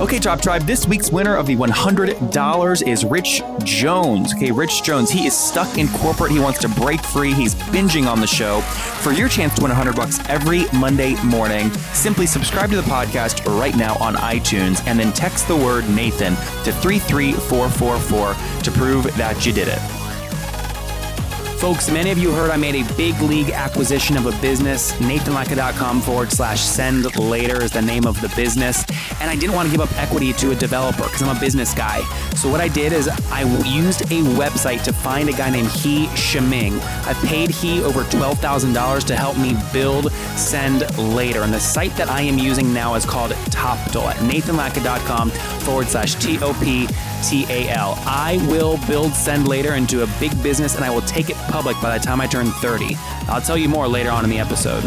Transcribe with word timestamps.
Okay, 0.00 0.18
Top 0.18 0.40
Tribe, 0.40 0.62
this 0.62 0.88
week's 0.88 1.12
winner 1.12 1.36
of 1.36 1.46
the 1.46 1.54
$100 1.54 2.88
is 2.88 3.04
Rich 3.04 3.42
Jones. 3.64 4.32
Okay, 4.32 4.50
Rich 4.50 4.82
Jones, 4.82 5.10
he 5.10 5.26
is 5.26 5.36
stuck 5.36 5.76
in 5.76 5.88
corporate. 5.88 6.32
He 6.32 6.38
wants 6.38 6.58
to 6.60 6.70
break 6.70 7.02
free. 7.02 7.34
He's 7.34 7.54
binging 7.54 8.06
on 8.06 8.18
the 8.18 8.26
show. 8.26 8.62
For 9.02 9.12
your 9.12 9.28
chance 9.28 9.54
to 9.56 9.62
win 9.62 9.68
100 9.68 9.94
bucks 9.94 10.18
every 10.26 10.64
Monday 10.72 11.22
morning, 11.22 11.68
simply 11.92 12.24
subscribe 12.24 12.70
to 12.70 12.76
the 12.76 12.82
podcast 12.82 13.44
right 13.60 13.76
now 13.76 13.94
on 13.98 14.14
iTunes 14.14 14.82
and 14.86 14.98
then 14.98 15.12
text 15.12 15.46
the 15.48 15.56
word 15.56 15.86
Nathan 15.90 16.34
to 16.64 16.72
33444 16.72 18.62
to 18.62 18.70
prove 18.70 19.04
that 19.18 19.44
you 19.44 19.52
did 19.52 19.68
it. 19.68 20.09
Folks, 21.60 21.90
many 21.90 22.10
of 22.10 22.16
you 22.16 22.32
heard 22.32 22.50
I 22.50 22.56
made 22.56 22.74
a 22.74 22.94
big 22.94 23.20
league 23.20 23.50
acquisition 23.50 24.16
of 24.16 24.24
a 24.24 24.32
business. 24.40 24.92
NathanLatka.com 24.92 26.00
forward 26.00 26.32
slash 26.32 26.62
send 26.62 27.14
later 27.18 27.62
is 27.62 27.70
the 27.70 27.82
name 27.82 28.06
of 28.06 28.18
the 28.22 28.32
business. 28.34 28.82
And 29.20 29.28
I 29.28 29.36
didn't 29.36 29.54
want 29.54 29.68
to 29.68 29.70
give 29.70 29.82
up 29.82 29.94
equity 29.98 30.32
to 30.32 30.52
a 30.52 30.54
developer 30.54 31.02
because 31.02 31.20
I'm 31.20 31.36
a 31.36 31.38
business 31.38 31.74
guy. 31.74 32.00
So 32.34 32.48
what 32.48 32.62
I 32.62 32.68
did 32.68 32.94
is 32.94 33.08
I 33.30 33.42
used 33.68 34.00
a 34.04 34.22
website 34.40 34.82
to 34.84 34.92
find 34.94 35.28
a 35.28 35.32
guy 35.32 35.50
named 35.50 35.68
He 35.68 36.08
Shiming. 36.16 36.80
I 36.80 37.12
paid 37.26 37.50
He 37.50 37.82
over 37.82 38.04
$12,000 38.04 39.04
to 39.04 39.14
help 39.14 39.36
me 39.36 39.54
build 39.70 40.10
Send 40.38 40.80
Later. 40.96 41.42
And 41.42 41.52
the 41.52 41.60
site 41.60 41.94
that 41.98 42.08
I 42.08 42.22
am 42.22 42.38
using 42.38 42.72
now 42.72 42.94
is 42.94 43.04
called 43.04 43.32
Toptal 43.50 44.06
at 44.06 44.16
NathanLatka.com 44.16 45.28
forward 45.60 45.88
slash 45.88 46.14
T 46.14 46.38
O 46.40 46.54
P 46.54 46.88
T 47.22 47.44
A 47.50 47.68
L. 47.68 47.94
I 48.06 48.38
will 48.48 48.78
build 48.86 49.12
Send 49.12 49.46
Later 49.46 49.74
into 49.74 50.02
a 50.02 50.06
big 50.18 50.30
business 50.42 50.76
and 50.76 50.84
I 50.84 50.90
will 50.90 51.02
take 51.02 51.28
it 51.28 51.36
public 51.50 51.76
by 51.82 51.96
the 51.98 52.04
time 52.04 52.20
I 52.20 52.26
turn 52.26 52.46
30. 52.46 52.96
I'll 53.28 53.40
tell 53.40 53.58
you 53.58 53.68
more 53.68 53.88
later 53.88 54.10
on 54.10 54.24
in 54.24 54.30
the 54.30 54.38
episode. 54.38 54.82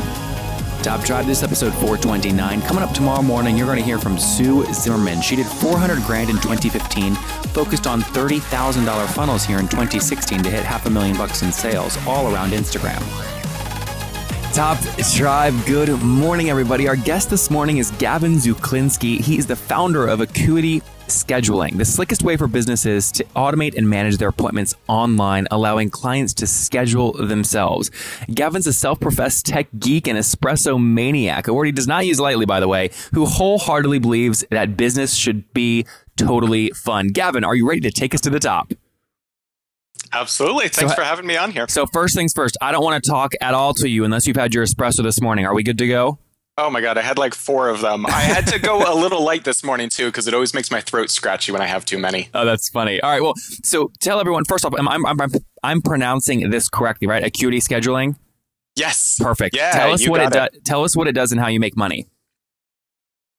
Top 0.83 1.03
Tribe, 1.05 1.25
this 1.25 1.44
episode 1.44 1.72
429. 1.73 2.61
Coming 2.64 2.83
up 2.83 2.94
tomorrow 2.94 3.22
morning, 3.22 3.58
you're 3.58 3.66
going 3.66 3.80
to 3.80 3.83
hear 3.83 3.97
from 3.97 4.17
Sue 4.17 4.66
Zimmerman. 4.73 5.22
She 5.22 5.38
did 5.38 5.45
400 5.45 6.03
grand 6.03 6.30
in 6.30 6.36
2015, 6.38 7.16
focused 7.53 7.88
on 7.88 8.02
$30,000 8.02 9.08
funnels 9.14 9.45
here 9.45 9.59
in 9.59 9.67
2016 9.67 10.44
to 10.44 10.50
hit 10.50 10.64
half 10.64 10.86
a 10.86 10.89
million 10.89 11.16
bucks 11.16 11.42
in 11.42 11.52
sales 11.53 11.97
all 12.05 12.33
around 12.33 12.52
Instagram. 12.52 13.02
Top 14.54 14.78
Tribe, 15.16 15.56
good 15.66 15.90
morning, 16.04 16.52
everybody. 16.52 16.88
Our 16.88 16.96
guest 16.96 17.32
this 17.32 17.50
morning 17.50 17.80
is 17.80 17.90
Gavin 17.90 18.36
Zuchlinski. 18.36 19.20
He 19.20 19.40
is 19.40 19.48
the 19.48 19.56
founder 19.56 20.06
of 20.06 20.22
Acuity 20.22 20.82
scheduling, 21.08 21.76
the 21.76 21.86
slickest 21.86 22.22
way 22.22 22.38
for 22.38 22.45
businesses 22.45 23.12
to 23.14 23.23
automate 23.36 23.76
and 23.76 23.90
manage 23.90 24.18
their 24.18 24.28
appointments 24.28 24.76
online, 24.88 25.48
allowing 25.50 25.90
clients 25.90 26.36
to 26.36 26.45
schedule 26.45 27.14
themselves. 27.14 27.90
Gavin's 28.32 28.68
a 28.68 28.73
self 28.73 29.00
professed 29.00 29.48
tech 29.48 29.70
geek 29.80 30.08
and 30.08 30.20
espresso 30.20 30.80
maniac, 30.80 31.48
a 31.48 31.54
word 31.54 31.66
he 31.66 31.72
does 31.72 31.88
not 31.88 32.06
use 32.06 32.20
lightly, 32.20 32.45
by 32.45 32.60
the 32.60 32.67
way, 32.67 32.92
who 33.16 33.26
wholeheartedly 33.26 33.98
believes 33.98 34.45
that 34.52 34.78
business 34.78 35.16
should 35.16 35.52
be 35.56 35.84
totally 36.16 36.70
fun. 36.70 37.08
Gavin, 37.08 37.44
are 37.44 37.56
you 37.56 37.67
ready 37.67 37.82
to 37.82 37.92
take 37.92 38.14
us 38.14 38.22
to 38.22 38.30
the 38.30 38.40
top? 38.40 38.72
Absolutely. 40.14 40.69
Thanks 40.69 40.92
So- 40.92 40.95
for 40.95 41.03
having 41.03 41.25
me 41.25 41.36
on 41.38 41.52
here. 41.52 41.66
So, 41.69 41.86
first 41.88 42.16
things 42.16 42.33
first, 42.33 42.58
I 42.61 42.72
don't 42.72 42.83
want 42.83 43.03
to 43.03 43.09
talk 43.09 43.33
at 43.42 43.53
all 43.53 43.73
to 43.75 43.89
you 43.89 44.03
unless 44.06 44.28
you've 44.28 44.38
had 44.38 44.53
your 44.53 44.64
espresso 44.66 45.04
this 45.04 45.21
morning. 45.21 45.45
Are 45.45 45.54
we 45.54 45.64
good 45.64 45.77
to 45.80 45.88
go? 45.88 46.20
Oh 46.55 46.70
my 46.70 46.82
God, 46.82 46.99
I 46.99 47.02
had 47.02 47.17
like 47.17 47.33
four 47.33 47.70
of 47.70 47.82
them. 47.82 48.05
I 48.05 48.11
had 48.21 48.45
to 48.48 48.60
go 48.60 48.77
a 48.93 48.93
little 48.93 49.23
light 49.23 49.43
this 49.43 49.64
morning 49.64 49.89
too 49.89 50.05
because 50.08 50.27
it 50.27 50.36
always 50.36 50.54
makes 50.54 50.70
my 50.70 50.82
throat 50.82 51.10
scratchy 51.10 51.52
when 51.52 51.61
I 51.64 51.65
have 51.65 51.83
too 51.83 51.98
many. 51.98 52.30
Oh, 52.33 52.45
that's 52.45 52.70
funny. 52.70 53.02
All 53.02 53.10
right. 53.10 53.23
Well, 53.23 53.33
so 53.64 53.92
tell 53.99 54.20
everyone 54.20 54.45
first 54.45 54.64
off, 54.64 54.73
I'm, 54.77 54.88
I'm, 54.88 55.04
I'm, 55.05 55.20
I'm 55.64 55.82
pronouncing 55.82 56.48
this 56.52 56.70
correctly, 56.70 57.08
right? 57.08 57.23
Acuity 57.23 57.59
scheduling. 57.59 58.17
Yes. 58.76 59.17
Perfect. 59.20 59.55
Yeah, 59.55 59.71
tell 59.71 59.93
us 59.93 60.08
what 60.08 60.21
it, 60.21 60.32
does. 60.32 60.49
Tell 60.64 60.83
us 60.83 60.95
what 60.95 61.08
it 61.08 61.14
does 61.14 61.32
and 61.32 61.42
how 61.42 61.48
you 61.48 61.59
make 61.59 61.76
money. 61.76 62.08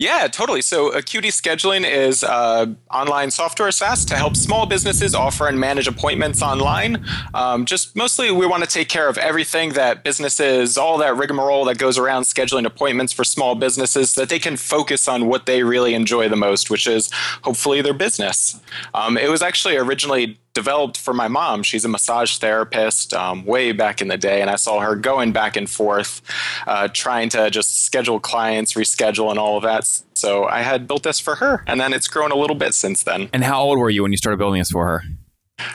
Yeah, 0.00 0.27
totally. 0.27 0.60
So 0.60 0.91
Acuity 0.91 1.28
Scheduling 1.28 1.88
is 1.88 2.25
uh, 2.25 2.66
online 2.91 3.31
software 3.31 3.71
SaaS 3.71 4.05
to 4.06 4.16
help 4.16 4.34
small 4.34 4.66
businesses 4.66 5.15
offer 5.15 5.47
and 5.47 5.59
manage 5.59 5.87
appointments 5.87 6.43
online. 6.43 7.05
Um, 7.32 7.65
just 7.65 7.94
mostly, 7.94 8.32
we 8.32 8.44
want 8.44 8.65
to 8.65 8.69
take 8.69 8.88
care 8.88 9.09
of 9.09 9.16
everything 9.19 9.75
that 9.75 10.03
businesses, 10.03 10.77
all 10.77 10.99
that 10.99 11.16
rigmarole 11.16 11.65
that 11.66 11.78
goes 11.78 11.97
around 11.97 12.25
scheduling 12.25 12.66
appointments 12.66 13.12
for 13.12 13.22
small 13.22 13.55
businesses, 13.55 14.10
so 14.10 14.22
that 14.22 14.31
they 14.31 14.41
can 14.41 14.56
focus 14.56 15.06
on 15.06 15.27
what 15.27 15.47
they 15.47 15.62
really 15.62 15.94
enjoy 15.94 16.28
the 16.28 16.37
most, 16.37 16.71
which 16.71 16.88
is 16.88 17.09
hopefully 17.43 17.81
their 17.81 17.94
business. 17.94 18.61
Um, 18.94 19.16
it 19.16 19.31
was 19.31 19.43
actually 19.43 19.76
originally 19.76 20.41
developed 20.54 20.97
for 20.97 21.12
my 21.12 21.28
mom. 21.28 21.62
She's 21.62 21.84
a 21.84 21.88
massage 21.88 22.38
therapist 22.38 23.12
um, 23.12 23.44
way 23.44 23.72
back 23.72 24.00
in 24.00 24.09
the 24.09 24.16
day, 24.16 24.41
and 24.41 24.48
I 24.48 24.56
saw 24.56 24.81
her 24.81 24.97
going 24.97 25.32
back 25.32 25.56
and 25.56 25.69
forth, 25.69 26.22
uh, 26.66 26.88
trying 26.88 27.28
to 27.31 27.50
just 27.50 27.84
schedule 27.84 28.20
clients, 28.20 28.75
reschedule, 28.75 29.31
and 29.31 29.38
all 29.38 29.56
of 29.56 29.62
that. 29.64 29.84
So 30.14 30.44
I 30.44 30.62
had 30.62 30.87
built 30.88 31.03
this 31.03 31.20
for 31.20 31.34
her, 31.37 31.62
and 31.66 31.81
then 31.81 31.93
it's 31.93 32.09
grown 32.09 32.31
a 32.31 32.37
little 32.37 32.56
bit 32.56 32.72
since 32.75 33.03
then. 33.03 33.28
And 33.32 33.44
how 33.44 33.62
old 33.62 33.78
were 33.78 33.91
you 33.91 34.03
when 34.03 34.12
you 34.12 34.19
started 34.19 34.38
building 34.38 34.60
this 34.60 34.70
for 34.70 34.87
her? 34.87 35.03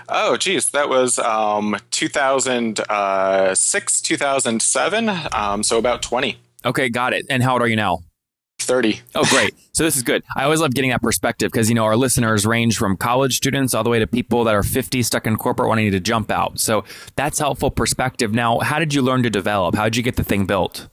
Oh, 0.09 0.35
geez, 0.37 0.71
that 0.71 0.89
was 0.89 1.19
um, 1.19 1.77
2006, 1.91 4.01
2007, 4.01 5.09
um, 5.31 5.63
so 5.63 5.77
about 5.77 6.01
20, 6.01 6.37
Okay, 6.65 6.89
got 6.89 7.13
it. 7.13 7.25
And 7.29 7.41
how 7.41 7.53
old 7.53 7.61
are 7.61 7.67
you 7.67 7.75
now? 7.75 7.99
30. 8.69 9.01
Oh, 9.15 9.25
great. 9.31 9.55
so 9.73 9.83
this 9.83 9.97
is 9.97 10.03
good. 10.03 10.23
I 10.37 10.43
always 10.43 10.61
love 10.61 10.75
getting 10.75 10.91
that 10.91 11.01
perspective 11.01 11.51
because 11.51 11.69
you 11.69 11.75
know 11.75 11.85
our 11.85 11.97
listeners 11.97 12.45
range 12.45 12.77
from 12.77 12.97
college 12.97 13.35
students 13.35 13.73
all 13.73 13.83
the 13.83 13.89
way 13.89 13.97
to 13.97 14.05
people 14.05 14.43
that 14.43 14.53
are 14.53 14.61
50 14.61 15.01
stuck 15.01 15.25
in 15.25 15.37
corporate 15.37 15.67
wanting 15.67 15.91
to 15.91 15.99
jump 15.99 16.29
out. 16.29 16.59
So 16.59 16.83
that's 17.15 17.39
helpful 17.39 17.71
perspective. 17.71 18.31
Now, 18.31 18.59
how 18.59 18.77
did 18.77 18.93
you 18.93 19.01
learn 19.01 19.23
to 19.23 19.29
develop? 19.31 19.73
How 19.73 19.85
did 19.85 19.97
you 19.97 20.03
get 20.03 20.17
the 20.17 20.23
thing 20.23 20.45
built? 20.45 20.87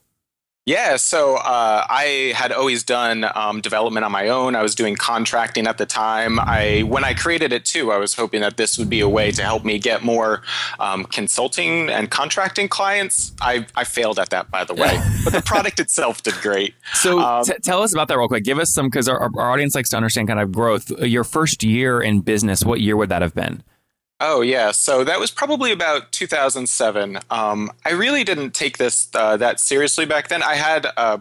Yeah, 0.66 0.96
so 0.96 1.36
uh, 1.36 1.86
I 1.88 2.32
had 2.34 2.50
always 2.50 2.82
done 2.82 3.24
um, 3.36 3.60
development 3.60 4.04
on 4.04 4.10
my 4.10 4.26
own. 4.26 4.56
I 4.56 4.62
was 4.62 4.74
doing 4.74 4.96
contracting 4.96 5.68
at 5.68 5.78
the 5.78 5.86
time. 5.86 6.40
I 6.40 6.82
when 6.88 7.04
I 7.04 7.14
created 7.14 7.52
it 7.52 7.64
too, 7.64 7.92
I 7.92 7.98
was 7.98 8.14
hoping 8.14 8.40
that 8.40 8.56
this 8.56 8.76
would 8.76 8.90
be 8.90 8.98
a 8.98 9.08
way 9.08 9.30
to 9.30 9.42
help 9.44 9.64
me 9.64 9.78
get 9.78 10.02
more 10.02 10.42
um, 10.80 11.04
consulting 11.04 11.88
and 11.88 12.10
contracting 12.10 12.68
clients. 12.68 13.32
I, 13.40 13.64
I 13.76 13.84
failed 13.84 14.18
at 14.18 14.30
that, 14.30 14.50
by 14.50 14.64
the 14.64 14.74
way, 14.74 15.00
but 15.24 15.32
the 15.32 15.40
product 15.42 15.78
itself 15.78 16.24
did 16.24 16.34
great. 16.42 16.74
So 16.94 17.20
Um, 17.20 17.44
t- 17.44 17.54
tell 17.62 17.84
us 17.84 17.92
about 17.94 18.08
that 18.08 18.18
real 18.18 18.26
quick. 18.26 18.42
Give 18.42 18.58
us 18.58 18.74
some 18.74 18.86
because 18.86 19.08
our, 19.08 19.20
our 19.22 19.52
audience 19.52 19.76
likes 19.76 19.90
to 19.90 19.96
understand 19.96 20.26
kind 20.26 20.40
of 20.40 20.50
growth. 20.50 20.90
Your 20.98 21.22
first 21.22 21.62
year 21.62 22.00
in 22.00 22.22
business, 22.22 22.64
what 22.64 22.80
year 22.80 22.96
would 22.96 23.10
that 23.10 23.22
have 23.22 23.34
been? 23.34 23.62
Oh 24.18 24.40
yeah, 24.40 24.70
so 24.70 25.04
that 25.04 25.20
was 25.20 25.30
probably 25.30 25.72
about 25.72 26.10
2007. 26.12 27.18
Um, 27.30 27.70
I 27.84 27.90
really 27.90 28.24
didn't 28.24 28.54
take 28.54 28.78
this 28.78 29.08
uh, 29.14 29.36
that 29.36 29.60
seriously 29.60 30.06
back 30.06 30.28
then. 30.28 30.42
I 30.42 30.54
had 30.54 30.86
uh, 30.96 31.18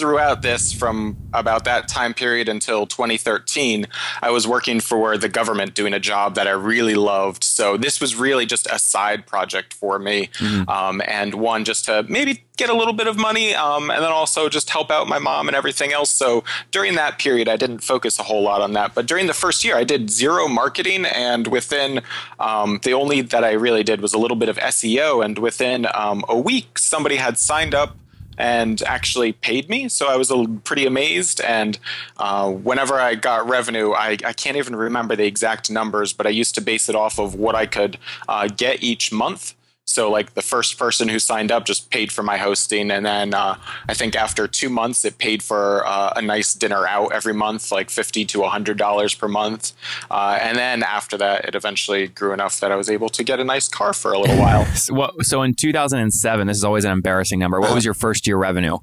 throughout 0.00 0.40
this 0.40 0.72
from 0.72 1.14
about 1.34 1.64
that 1.66 1.86
time 1.86 2.14
period 2.14 2.48
until 2.48 2.86
2013, 2.86 3.86
I 4.22 4.30
was 4.30 4.48
working 4.48 4.80
for 4.80 5.18
the 5.18 5.28
government 5.28 5.74
doing 5.74 5.92
a 5.92 6.00
job 6.00 6.36
that 6.36 6.48
I 6.48 6.52
really 6.52 6.94
loved. 6.94 7.44
So 7.44 7.76
this 7.76 8.00
was 8.00 8.16
really 8.16 8.46
just 8.46 8.66
a 8.68 8.78
side 8.78 9.26
project 9.26 9.74
for 9.74 9.98
me, 9.98 10.30
um, 10.68 11.02
and 11.06 11.34
one 11.34 11.66
just 11.66 11.84
to 11.84 12.02
maybe 12.08 12.44
get 12.56 12.70
a 12.70 12.74
little 12.74 12.94
bit 12.94 13.06
of 13.06 13.18
money, 13.18 13.54
um, 13.54 13.90
and 13.90 14.02
then 14.02 14.10
also 14.10 14.48
just 14.48 14.70
help 14.70 14.90
out 14.90 15.06
my 15.06 15.18
mom 15.18 15.48
and 15.48 15.56
everything 15.56 15.92
else. 15.92 16.08
So 16.08 16.44
during 16.70 16.94
that 16.94 17.18
period, 17.18 17.46
I 17.46 17.56
didn't 17.56 17.80
focus 17.80 18.18
a 18.18 18.22
whole 18.22 18.42
lot 18.42 18.62
on 18.62 18.72
that. 18.72 18.94
But 18.94 19.04
during 19.06 19.26
the 19.26 19.34
first 19.34 19.64
year, 19.64 19.76
I 19.76 19.84
did 19.84 20.08
zero 20.08 20.48
marketing, 20.48 21.04
and 21.04 21.46
within 21.46 22.00
um, 22.38 22.80
the 22.84 22.94
only 22.94 23.20
that 23.20 23.44
I 23.44 23.52
really 23.52 23.82
did 23.82 24.00
was 24.00 24.14
a 24.14 24.18
little 24.18 24.36
bit 24.36 24.48
of 24.48 24.56
SEO. 24.56 25.22
And 25.22 25.38
within 25.38 25.86
um, 25.92 26.24
a 26.26 26.38
week, 26.38 26.78
somebody 26.78 27.16
had 27.16 27.36
signed 27.36 27.74
up 27.74 27.96
and 28.40 28.82
actually 28.82 29.32
paid 29.32 29.68
me. 29.68 29.88
So 29.88 30.08
I 30.08 30.16
was 30.16 30.32
pretty 30.64 30.86
amazed. 30.86 31.42
And 31.42 31.78
uh, 32.16 32.50
whenever 32.50 32.94
I 32.94 33.14
got 33.14 33.46
revenue, 33.46 33.92
I, 33.92 34.16
I 34.24 34.32
can't 34.32 34.56
even 34.56 34.74
remember 34.74 35.14
the 35.14 35.26
exact 35.26 35.70
numbers, 35.70 36.14
but 36.14 36.26
I 36.26 36.30
used 36.30 36.54
to 36.54 36.62
base 36.62 36.88
it 36.88 36.94
off 36.94 37.18
of 37.18 37.34
what 37.34 37.54
I 37.54 37.66
could 37.66 37.98
uh, 38.28 38.48
get 38.48 38.82
each 38.82 39.12
month. 39.12 39.54
So 39.90 40.10
like 40.10 40.34
the 40.34 40.42
first 40.42 40.78
person 40.78 41.08
who 41.08 41.18
signed 41.18 41.50
up 41.50 41.64
just 41.64 41.90
paid 41.90 42.12
for 42.12 42.22
my 42.22 42.36
hosting, 42.36 42.90
and 42.90 43.04
then 43.04 43.34
uh, 43.34 43.58
I 43.88 43.94
think 43.94 44.14
after 44.14 44.46
two 44.46 44.70
months 44.70 45.04
it 45.04 45.18
paid 45.18 45.42
for 45.42 45.86
uh, 45.86 46.12
a 46.16 46.22
nice 46.22 46.54
dinner 46.54 46.86
out 46.86 47.12
every 47.12 47.34
month, 47.34 47.72
like 47.72 47.90
fifty 47.90 48.24
to 48.26 48.42
hundred 48.44 48.78
dollars 48.78 49.14
per 49.14 49.28
month, 49.28 49.72
uh, 50.10 50.38
and 50.40 50.56
then 50.56 50.82
after 50.82 51.16
that 51.18 51.44
it 51.44 51.54
eventually 51.54 52.08
grew 52.08 52.32
enough 52.32 52.60
that 52.60 52.70
I 52.70 52.76
was 52.76 52.88
able 52.88 53.08
to 53.10 53.24
get 53.24 53.40
a 53.40 53.44
nice 53.44 53.68
car 53.68 53.92
for 53.92 54.12
a 54.12 54.18
little 54.18 54.38
while. 54.44 54.64
So, 54.76 54.94
what, 54.94 55.24
so 55.24 55.42
in 55.42 55.54
2007, 55.54 56.46
this 56.46 56.56
is 56.56 56.64
always 56.64 56.84
an 56.84 56.92
embarrassing 56.92 57.38
number. 57.38 57.60
What 57.60 57.74
was 57.74 57.84
your 57.84 57.94
first 57.94 58.26
year 58.26 58.36
revenue? 58.36 58.78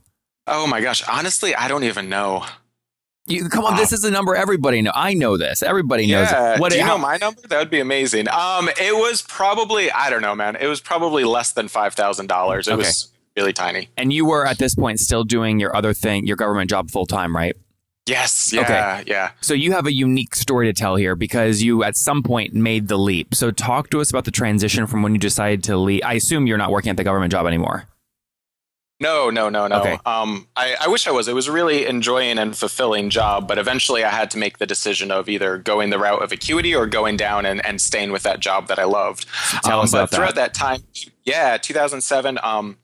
oh 0.47 0.65
my 0.65 0.81
gosh, 0.81 1.03
honestly, 1.07 1.53
I 1.53 1.67
don't 1.67 1.83
even 1.83 2.09
know. 2.09 2.45
You, 3.27 3.49
come 3.49 3.65
on, 3.65 3.75
this 3.75 3.91
is 3.91 4.03
a 4.03 4.11
number 4.11 4.35
everybody 4.35 4.81
know. 4.81 4.91
I 4.95 5.13
know 5.13 5.37
this. 5.37 5.61
Everybody 5.61 6.07
knows. 6.07 6.29
It. 6.31 6.59
What 6.59 6.71
Do 6.71 6.77
you 6.77 6.83
how- 6.83 6.95
know 6.95 6.97
my 6.97 7.17
number? 7.17 7.41
That 7.49 7.59
would 7.59 7.69
be 7.69 7.79
amazing. 7.79 8.27
Um, 8.29 8.69
it 8.81 8.95
was 8.95 9.21
probably 9.21 9.91
I 9.91 10.09
don't 10.09 10.21
know, 10.21 10.33
man. 10.35 10.55
It 10.55 10.67
was 10.67 10.79
probably 10.81 11.23
less 11.23 11.51
than 11.51 11.67
five 11.67 11.93
thousand 11.93 12.27
dollars. 12.27 12.67
It 12.67 12.71
Okay. 12.73 12.77
was 12.79 13.09
really 13.35 13.53
tiny. 13.53 13.89
and 13.97 14.11
you 14.11 14.25
were 14.25 14.47
at 14.47 14.57
this 14.57 14.73
point 14.73 14.99
still 14.99 15.23
doing 15.23 15.59
your 15.59 15.75
other 15.75 15.93
thing, 15.93 16.25
your 16.25 16.37
government 16.37 16.69
job 16.69 16.89
full 16.89 17.05
time, 17.05 17.35
right? 17.35 17.55
Yes. 18.07 18.53
Yeah. 18.53 18.61
Okay. 18.61 19.03
Yeah. 19.05 19.31
So 19.41 19.53
you 19.53 19.73
have 19.73 19.85
a 19.85 19.91
unique 19.93 20.33
story 20.33 20.65
to 20.67 20.73
tell 20.73 20.95
here 20.95 21.13
because 21.15 21.61
you 21.61 21.83
at 21.83 21.97
some 21.97 22.23
point 22.23 22.53
made 22.53 22.87
the 22.87 22.97
leap. 22.97 23.35
So 23.35 23.51
talk 23.51 23.89
to 23.89 23.99
us 23.99 24.09
about 24.09 24.23
the 24.23 24.31
transition 24.31 24.87
from 24.87 25.03
when 25.03 25.13
you 25.13 25.19
decided 25.19 25.61
to 25.65 25.75
leave. 25.75 26.01
I 26.05 26.13
assume 26.13 26.47
you're 26.47 26.57
not 26.57 26.71
working 26.71 26.89
at 26.89 26.95
the 26.97 27.03
government 27.03 27.33
job 27.33 27.45
anymore. 27.45 27.83
No, 28.99 29.29
no, 29.29 29.47
no, 29.49 29.67
no. 29.67 29.79
Okay. 29.81 29.99
Um, 30.07 30.47
I, 30.55 30.75
I 30.81 30.87
wish 30.87 31.05
I 31.07 31.11
was. 31.11 31.27
It 31.27 31.35
was 31.35 31.47
a 31.47 31.51
really 31.51 31.85
enjoying 31.85 32.39
and 32.39 32.57
fulfilling 32.57 33.11
job, 33.11 33.47
but 33.47 33.59
eventually 33.59 34.03
I 34.03 34.09
had 34.09 34.31
to 34.31 34.39
make 34.39 34.57
the 34.57 34.65
decision 34.65 35.11
of 35.11 35.29
either 35.29 35.59
going 35.59 35.91
the 35.91 35.99
route 35.99 36.23
of 36.23 36.31
acuity 36.31 36.73
or 36.73 36.87
going 36.87 37.15
down 37.15 37.45
and, 37.45 37.63
and 37.63 37.79
staying 37.79 38.11
with 38.11 38.23
that 38.23 38.39
job 38.39 38.67
that 38.69 38.79
I 38.79 38.85
loved. 38.85 39.27
tell 39.63 39.79
Um, 39.79 39.83
us 39.83 39.91
but 39.91 39.97
about 39.97 40.09
throughout 40.11 40.35
that. 40.35 40.53
that 40.55 40.59
time, 40.59 40.79
yeah, 41.25 41.57
2007. 41.57 42.39
Um, 42.41 42.77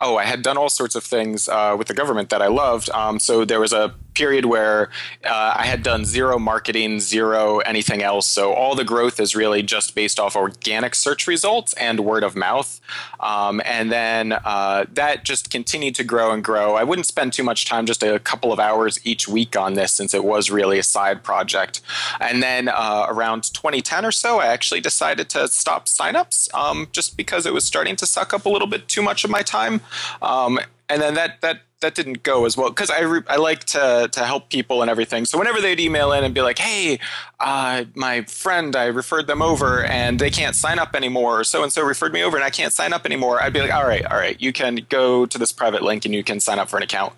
oh, 0.00 0.16
I 0.16 0.24
had 0.24 0.40
done 0.42 0.56
all 0.56 0.70
sorts 0.70 0.94
of 0.94 1.04
things 1.04 1.50
uh, 1.50 1.76
with 1.78 1.88
the 1.88 1.94
government 1.94 2.30
that 2.30 2.40
I 2.40 2.46
loved. 2.48 2.88
Um, 2.90 3.18
so 3.18 3.44
there 3.44 3.60
was 3.60 3.74
a 3.74 3.94
period 4.14 4.46
where 4.46 4.90
uh, 5.24 5.54
I 5.56 5.66
had 5.66 5.82
done 5.82 6.04
zero 6.04 6.38
marketing, 6.38 7.00
zero 7.00 7.58
anything 7.58 8.02
else. 8.02 8.26
So 8.26 8.52
all 8.52 8.74
the 8.74 8.84
growth 8.84 9.20
is 9.20 9.34
really 9.34 9.62
just 9.62 9.94
based 9.94 10.18
off 10.18 10.36
organic 10.36 10.94
search 10.94 11.26
results 11.26 11.72
and 11.74 12.00
word 12.00 12.24
of 12.24 12.36
mouth. 12.36 12.80
Um, 13.20 13.60
and 13.64 13.90
then 13.90 14.32
uh, 14.32 14.86
that 14.92 15.24
just 15.24 15.50
continued 15.50 15.94
to 15.96 16.04
grow 16.04 16.32
and 16.32 16.42
grow. 16.42 16.74
I 16.74 16.84
wouldn't 16.84 17.06
spend 17.06 17.32
too 17.32 17.44
much 17.44 17.66
time, 17.66 17.86
just 17.86 18.02
a 18.02 18.18
couple 18.18 18.52
of 18.52 18.58
hours 18.58 18.98
each 19.04 19.28
week 19.28 19.56
on 19.56 19.74
this 19.74 19.92
since 19.92 20.14
it 20.14 20.24
was 20.24 20.50
really 20.50 20.78
a 20.78 20.82
side 20.82 21.22
project. 21.22 21.80
And 22.20 22.42
then 22.42 22.68
uh, 22.68 23.06
around 23.08 23.44
2010 23.44 24.04
or 24.04 24.12
so, 24.12 24.40
I 24.40 24.46
actually 24.46 24.80
decided 24.80 25.28
to 25.30 25.48
stop 25.48 25.86
signups 25.86 26.52
um, 26.54 26.88
just 26.92 27.16
because 27.16 27.46
it 27.46 27.52
was 27.52 27.64
starting 27.64 27.96
to 27.96 28.06
suck 28.06 28.34
up 28.34 28.46
a 28.46 28.48
little 28.48 28.68
bit 28.68 28.88
too 28.88 29.02
much 29.02 29.24
of 29.24 29.30
my 29.30 29.42
time. 29.42 29.80
Um, 30.20 30.58
and 30.88 31.00
then 31.00 31.14
that 31.14 31.40
that 31.40 31.62
that 31.82 31.94
didn't 31.94 32.22
go 32.22 32.46
as 32.46 32.56
well 32.56 32.70
because 32.70 32.90
I, 32.90 33.00
re- 33.00 33.22
I 33.28 33.36
like 33.36 33.64
to 33.64 34.08
to 34.10 34.24
help 34.24 34.48
people 34.48 34.82
and 34.82 34.90
everything. 34.90 35.24
So 35.24 35.38
whenever 35.38 35.60
they'd 35.60 35.78
email 35.78 36.12
in 36.12 36.24
and 36.24 36.34
be 36.34 36.40
like, 36.40 36.58
"Hey, 36.58 36.98
uh, 37.38 37.84
my 37.94 38.22
friend, 38.22 38.74
I 38.74 38.86
referred 38.86 39.26
them 39.26 39.42
over 39.42 39.84
and 39.84 40.18
they 40.18 40.30
can't 40.30 40.56
sign 40.56 40.78
up 40.78 40.96
anymore," 40.96 41.40
or 41.40 41.44
"So 41.44 41.62
and 41.62 41.72
so 41.72 41.82
referred 41.82 42.12
me 42.12 42.22
over 42.22 42.36
and 42.36 42.44
I 42.44 42.50
can't 42.50 42.72
sign 42.72 42.92
up 42.92 43.04
anymore," 43.04 43.42
I'd 43.42 43.52
be 43.52 43.60
like, 43.60 43.72
"All 43.72 43.86
right, 43.86 44.04
all 44.06 44.16
right, 44.16 44.40
you 44.40 44.52
can 44.52 44.86
go 44.88 45.26
to 45.26 45.38
this 45.38 45.52
private 45.52 45.82
link 45.82 46.04
and 46.04 46.14
you 46.14 46.24
can 46.24 46.40
sign 46.40 46.58
up 46.58 46.70
for 46.70 46.78
an 46.78 46.82
account." 46.82 47.12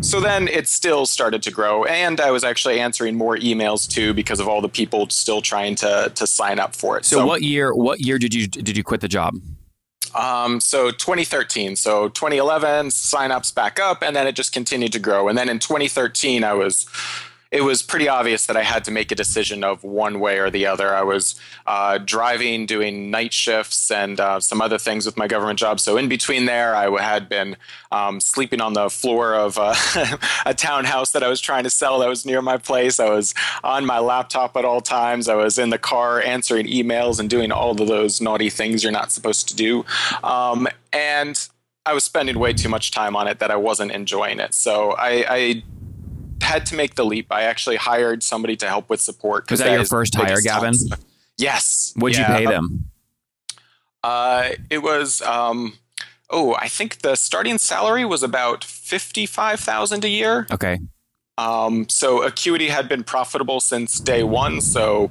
So 0.00 0.20
then 0.20 0.48
it 0.48 0.66
still 0.68 1.06
started 1.06 1.42
to 1.42 1.50
grow, 1.50 1.84
and 1.84 2.20
I 2.20 2.30
was 2.30 2.44
actually 2.44 2.80
answering 2.80 3.16
more 3.16 3.36
emails 3.36 3.88
too 3.88 4.14
because 4.14 4.40
of 4.40 4.48
all 4.48 4.60
the 4.60 4.68
people 4.68 5.08
still 5.10 5.42
trying 5.42 5.74
to 5.76 6.10
to 6.14 6.26
sign 6.26 6.58
up 6.58 6.74
for 6.74 6.96
it. 6.98 7.04
So, 7.04 7.26
what 7.26 7.42
year? 7.42 7.74
What 7.74 8.00
year 8.00 8.18
did 8.18 8.32
you 8.32 8.46
did 8.46 8.76
you 8.76 8.84
quit 8.84 9.00
the 9.00 9.08
job? 9.08 9.34
Um, 10.14 10.60
so 10.60 10.90
2013. 10.90 11.76
So 11.76 12.08
2011 12.08 12.88
signups 12.88 13.54
back 13.54 13.80
up, 13.80 14.02
and 14.02 14.14
then 14.14 14.26
it 14.26 14.34
just 14.34 14.52
continued 14.52 14.92
to 14.92 14.98
grow. 14.98 15.28
And 15.28 15.36
then 15.36 15.48
in 15.48 15.58
2013, 15.58 16.44
I 16.44 16.54
was. 16.54 16.86
It 17.54 17.62
was 17.62 17.84
pretty 17.84 18.08
obvious 18.08 18.46
that 18.46 18.56
I 18.56 18.64
had 18.64 18.82
to 18.86 18.90
make 18.90 19.12
a 19.12 19.14
decision 19.14 19.62
of 19.62 19.84
one 19.84 20.18
way 20.18 20.40
or 20.40 20.50
the 20.50 20.66
other. 20.66 20.92
I 20.92 21.04
was 21.04 21.36
uh, 21.68 21.98
driving, 21.98 22.66
doing 22.66 23.12
night 23.12 23.32
shifts, 23.32 23.92
and 23.92 24.18
uh, 24.18 24.40
some 24.40 24.60
other 24.60 24.76
things 24.76 25.06
with 25.06 25.16
my 25.16 25.28
government 25.28 25.60
job. 25.60 25.78
So 25.78 25.96
in 25.96 26.08
between 26.08 26.46
there, 26.46 26.74
I 26.74 26.90
had 27.00 27.28
been 27.28 27.56
um, 27.92 28.18
sleeping 28.18 28.60
on 28.60 28.72
the 28.72 28.90
floor 28.90 29.36
of 29.36 29.56
uh, 29.56 29.72
a 30.46 30.52
townhouse 30.52 31.12
that 31.12 31.22
I 31.22 31.28
was 31.28 31.40
trying 31.40 31.62
to 31.62 31.70
sell 31.70 32.00
that 32.00 32.08
was 32.08 32.26
near 32.26 32.42
my 32.42 32.56
place. 32.56 32.98
I 32.98 33.08
was 33.08 33.34
on 33.62 33.86
my 33.86 34.00
laptop 34.00 34.56
at 34.56 34.64
all 34.64 34.80
times. 34.80 35.28
I 35.28 35.36
was 35.36 35.56
in 35.56 35.70
the 35.70 35.78
car 35.78 36.20
answering 36.20 36.66
emails 36.66 37.20
and 37.20 37.30
doing 37.30 37.52
all 37.52 37.70
of 37.70 37.86
those 37.86 38.20
naughty 38.20 38.50
things 38.50 38.82
you're 38.82 38.90
not 38.90 39.12
supposed 39.12 39.46
to 39.50 39.54
do. 39.54 39.84
Um, 40.24 40.66
and 40.92 41.48
I 41.86 41.92
was 41.92 42.02
spending 42.02 42.38
way 42.38 42.52
too 42.52 42.68
much 42.68 42.90
time 42.90 43.14
on 43.14 43.28
it 43.28 43.38
that 43.38 43.50
I 43.50 43.56
wasn't 43.56 43.92
enjoying 43.92 44.40
it. 44.40 44.54
So 44.54 44.92
I, 44.92 45.24
I 45.28 45.62
had 46.54 46.66
to 46.66 46.74
make 46.74 46.94
the 46.94 47.04
leap. 47.04 47.26
I 47.30 47.42
actually 47.42 47.76
hired 47.76 48.22
somebody 48.22 48.56
to 48.56 48.66
help 48.66 48.88
with 48.88 49.00
support. 49.00 49.50
Was 49.50 49.60
that 49.60 49.72
your 49.72 49.84
first 49.84 50.14
hire, 50.14 50.40
Gavin? 50.40 50.74
Yes. 51.36 51.92
What'd 51.96 52.16
Yeah. 52.16 52.30
you 52.30 52.38
pay 52.38 52.46
them? 52.54 52.90
Uh, 54.02 54.50
it 54.70 54.78
was. 54.82 55.20
Um, 55.22 55.78
oh, 56.30 56.54
I 56.54 56.68
think 56.68 56.98
the 57.02 57.14
starting 57.16 57.58
salary 57.58 58.04
was 58.04 58.22
about 58.22 58.64
fifty-five 58.64 59.60
thousand 59.60 60.04
a 60.04 60.08
year. 60.08 60.46
Okay. 60.52 60.78
Um, 61.38 61.88
so 61.88 62.22
Acuity 62.22 62.68
had 62.68 62.88
been 62.88 63.02
profitable 63.02 63.60
since 63.60 63.98
day 63.98 64.22
one. 64.22 64.60
So 64.60 65.10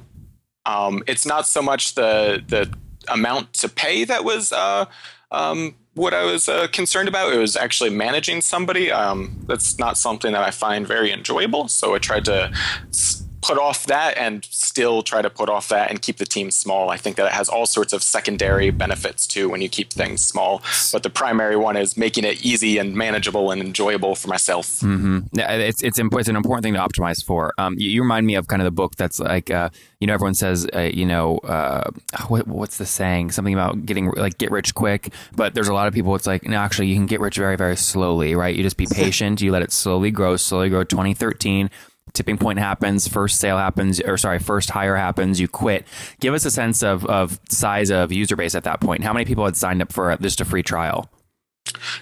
um, 0.64 1.02
it's 1.06 1.26
not 1.26 1.46
so 1.46 1.60
much 1.60 1.94
the 1.94 2.42
the 2.46 2.72
amount 3.08 3.52
to 3.54 3.68
pay 3.68 4.04
that 4.04 4.24
was 4.24 4.52
uh, 4.52 4.86
um, 5.30 5.74
what 5.94 6.14
I 6.14 6.24
was 6.24 6.48
uh, 6.48 6.66
concerned 6.68 7.08
about. 7.08 7.32
It 7.32 7.38
was 7.38 7.56
actually 7.56 7.90
managing 7.90 8.40
somebody. 8.40 8.90
Um, 8.90 9.36
that's 9.46 9.78
not 9.78 9.96
something 9.96 10.32
that 10.32 10.42
I 10.42 10.50
find 10.50 10.86
very 10.86 11.12
enjoyable. 11.12 11.68
So 11.68 11.94
I 11.94 11.98
tried 11.98 12.24
to 12.26 12.52
s- 12.88 13.23
put 13.44 13.58
off 13.58 13.84
that 13.84 14.16
and 14.16 14.46
still 14.46 15.02
try 15.02 15.20
to 15.20 15.28
put 15.28 15.50
off 15.50 15.68
that 15.68 15.90
and 15.90 16.00
keep 16.00 16.16
the 16.16 16.24
team 16.24 16.50
small. 16.50 16.88
I 16.88 16.96
think 16.96 17.16
that 17.16 17.26
it 17.26 17.32
has 17.32 17.48
all 17.50 17.66
sorts 17.66 17.92
of 17.92 18.02
secondary 18.02 18.70
benefits 18.70 19.26
too 19.26 19.50
when 19.50 19.60
you 19.60 19.68
keep 19.68 19.92
things 19.92 20.24
small. 20.24 20.62
But 20.92 21.02
the 21.02 21.10
primary 21.10 21.56
one 21.56 21.76
is 21.76 21.94
making 21.96 22.24
it 22.24 22.42
easy 22.42 22.78
and 22.78 22.94
manageable 22.94 23.50
and 23.50 23.60
enjoyable 23.60 24.14
for 24.14 24.28
myself. 24.28 24.80
Mm-hmm. 24.80 25.18
Yeah, 25.32 25.52
it's 25.52 25.82
it's 25.82 25.98
it's 26.00 26.28
an 26.28 26.36
important 26.36 26.64
thing 26.64 26.72
to 26.72 26.80
optimize 26.80 27.22
for. 27.22 27.52
Um, 27.58 27.74
you, 27.76 27.90
you 27.90 28.02
remind 28.02 28.26
me 28.26 28.34
of 28.34 28.48
kind 28.48 28.62
of 28.62 28.64
the 28.64 28.70
book 28.70 28.96
that's 28.96 29.20
like, 29.20 29.50
uh, 29.50 29.68
you 30.00 30.06
know, 30.06 30.14
everyone 30.14 30.34
says, 30.34 30.66
uh, 30.74 30.80
you 30.80 31.04
know, 31.04 31.38
uh, 31.38 31.90
what, 32.28 32.48
what's 32.48 32.78
the 32.78 32.86
saying? 32.86 33.30
Something 33.32 33.52
about 33.52 33.84
getting 33.84 34.10
like 34.12 34.38
get 34.38 34.50
rich 34.50 34.74
quick. 34.74 35.12
But 35.36 35.54
there's 35.54 35.68
a 35.68 35.74
lot 35.74 35.86
of 35.86 35.92
people. 35.92 36.14
It's 36.14 36.26
like, 36.26 36.48
no, 36.48 36.56
actually, 36.56 36.88
you 36.88 36.96
can 36.96 37.06
get 37.06 37.20
rich 37.20 37.36
very 37.36 37.56
very 37.56 37.76
slowly, 37.76 38.34
right? 38.34 38.56
You 38.56 38.62
just 38.62 38.78
be 38.78 38.86
patient. 38.90 39.42
You 39.42 39.52
let 39.52 39.60
it 39.60 39.70
slowly 39.70 40.10
grow, 40.10 40.36
slowly 40.36 40.70
grow. 40.70 40.82
2013. 40.84 41.68
Tipping 42.14 42.38
point 42.38 42.60
happens, 42.60 43.08
first 43.08 43.40
sale 43.40 43.58
happens, 43.58 44.00
or 44.00 44.16
sorry, 44.16 44.38
first 44.38 44.70
hire 44.70 44.96
happens, 44.96 45.40
you 45.40 45.48
quit. 45.48 45.84
Give 46.20 46.32
us 46.32 46.44
a 46.44 46.50
sense 46.50 46.82
of, 46.82 47.04
of 47.06 47.40
size 47.50 47.90
of 47.90 48.12
user 48.12 48.36
base 48.36 48.54
at 48.54 48.64
that 48.64 48.80
point. 48.80 49.02
How 49.02 49.12
many 49.12 49.24
people 49.24 49.44
had 49.44 49.56
signed 49.56 49.82
up 49.82 49.92
for 49.92 50.16
just 50.18 50.40
a 50.40 50.44
free 50.44 50.62
trial? 50.62 51.10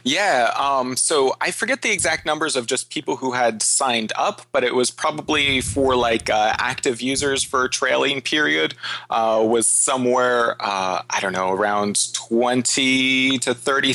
Yeah, 0.02 0.52
um, 0.58 0.96
so 0.96 1.36
I 1.40 1.50
forget 1.52 1.82
the 1.82 1.92
exact 1.92 2.26
numbers 2.26 2.56
of 2.56 2.66
just 2.66 2.90
people 2.90 3.16
who 3.16 3.32
had 3.32 3.62
signed 3.62 4.12
up, 4.16 4.42
but 4.50 4.64
it 4.64 4.74
was 4.74 4.90
probably 4.90 5.60
for 5.60 5.94
like 5.94 6.28
uh, 6.28 6.54
active 6.58 7.00
users 7.00 7.42
for 7.42 7.64
a 7.64 7.70
trailing 7.70 8.20
period 8.20 8.74
uh, 9.08 9.42
was 9.46 9.66
somewhere 9.66 10.56
uh, 10.60 11.02
I 11.08 11.20
don't 11.20 11.32
know 11.32 11.52
around 11.52 12.12
twenty 12.12 13.38
to 13.38 13.54
thirty 13.54 13.92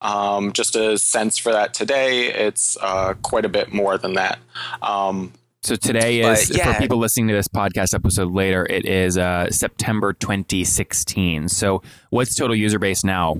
Um, 0.00 0.52
just 0.52 0.76
a 0.76 0.98
sense 0.98 1.38
for 1.38 1.52
that 1.52 1.74
today, 1.74 2.32
it's 2.32 2.76
uh, 2.80 3.14
quite 3.22 3.44
a 3.44 3.48
bit 3.48 3.72
more 3.72 3.96
than 3.98 4.14
that. 4.14 4.38
Um, 4.82 5.32
So 5.62 5.74
today 5.74 6.20
is 6.20 6.50
yeah. 6.50 6.72
for 6.72 6.78
people 6.78 6.98
listening 6.98 7.28
to 7.28 7.34
this 7.34 7.48
podcast 7.48 7.94
episode 7.94 8.32
later. 8.32 8.66
It 8.68 8.84
is 8.84 9.18
uh, 9.18 9.50
September 9.50 10.12
2016. 10.12 11.48
So 11.48 11.82
what's 12.10 12.34
total 12.34 12.54
user 12.54 12.78
base 12.78 13.02
now? 13.02 13.38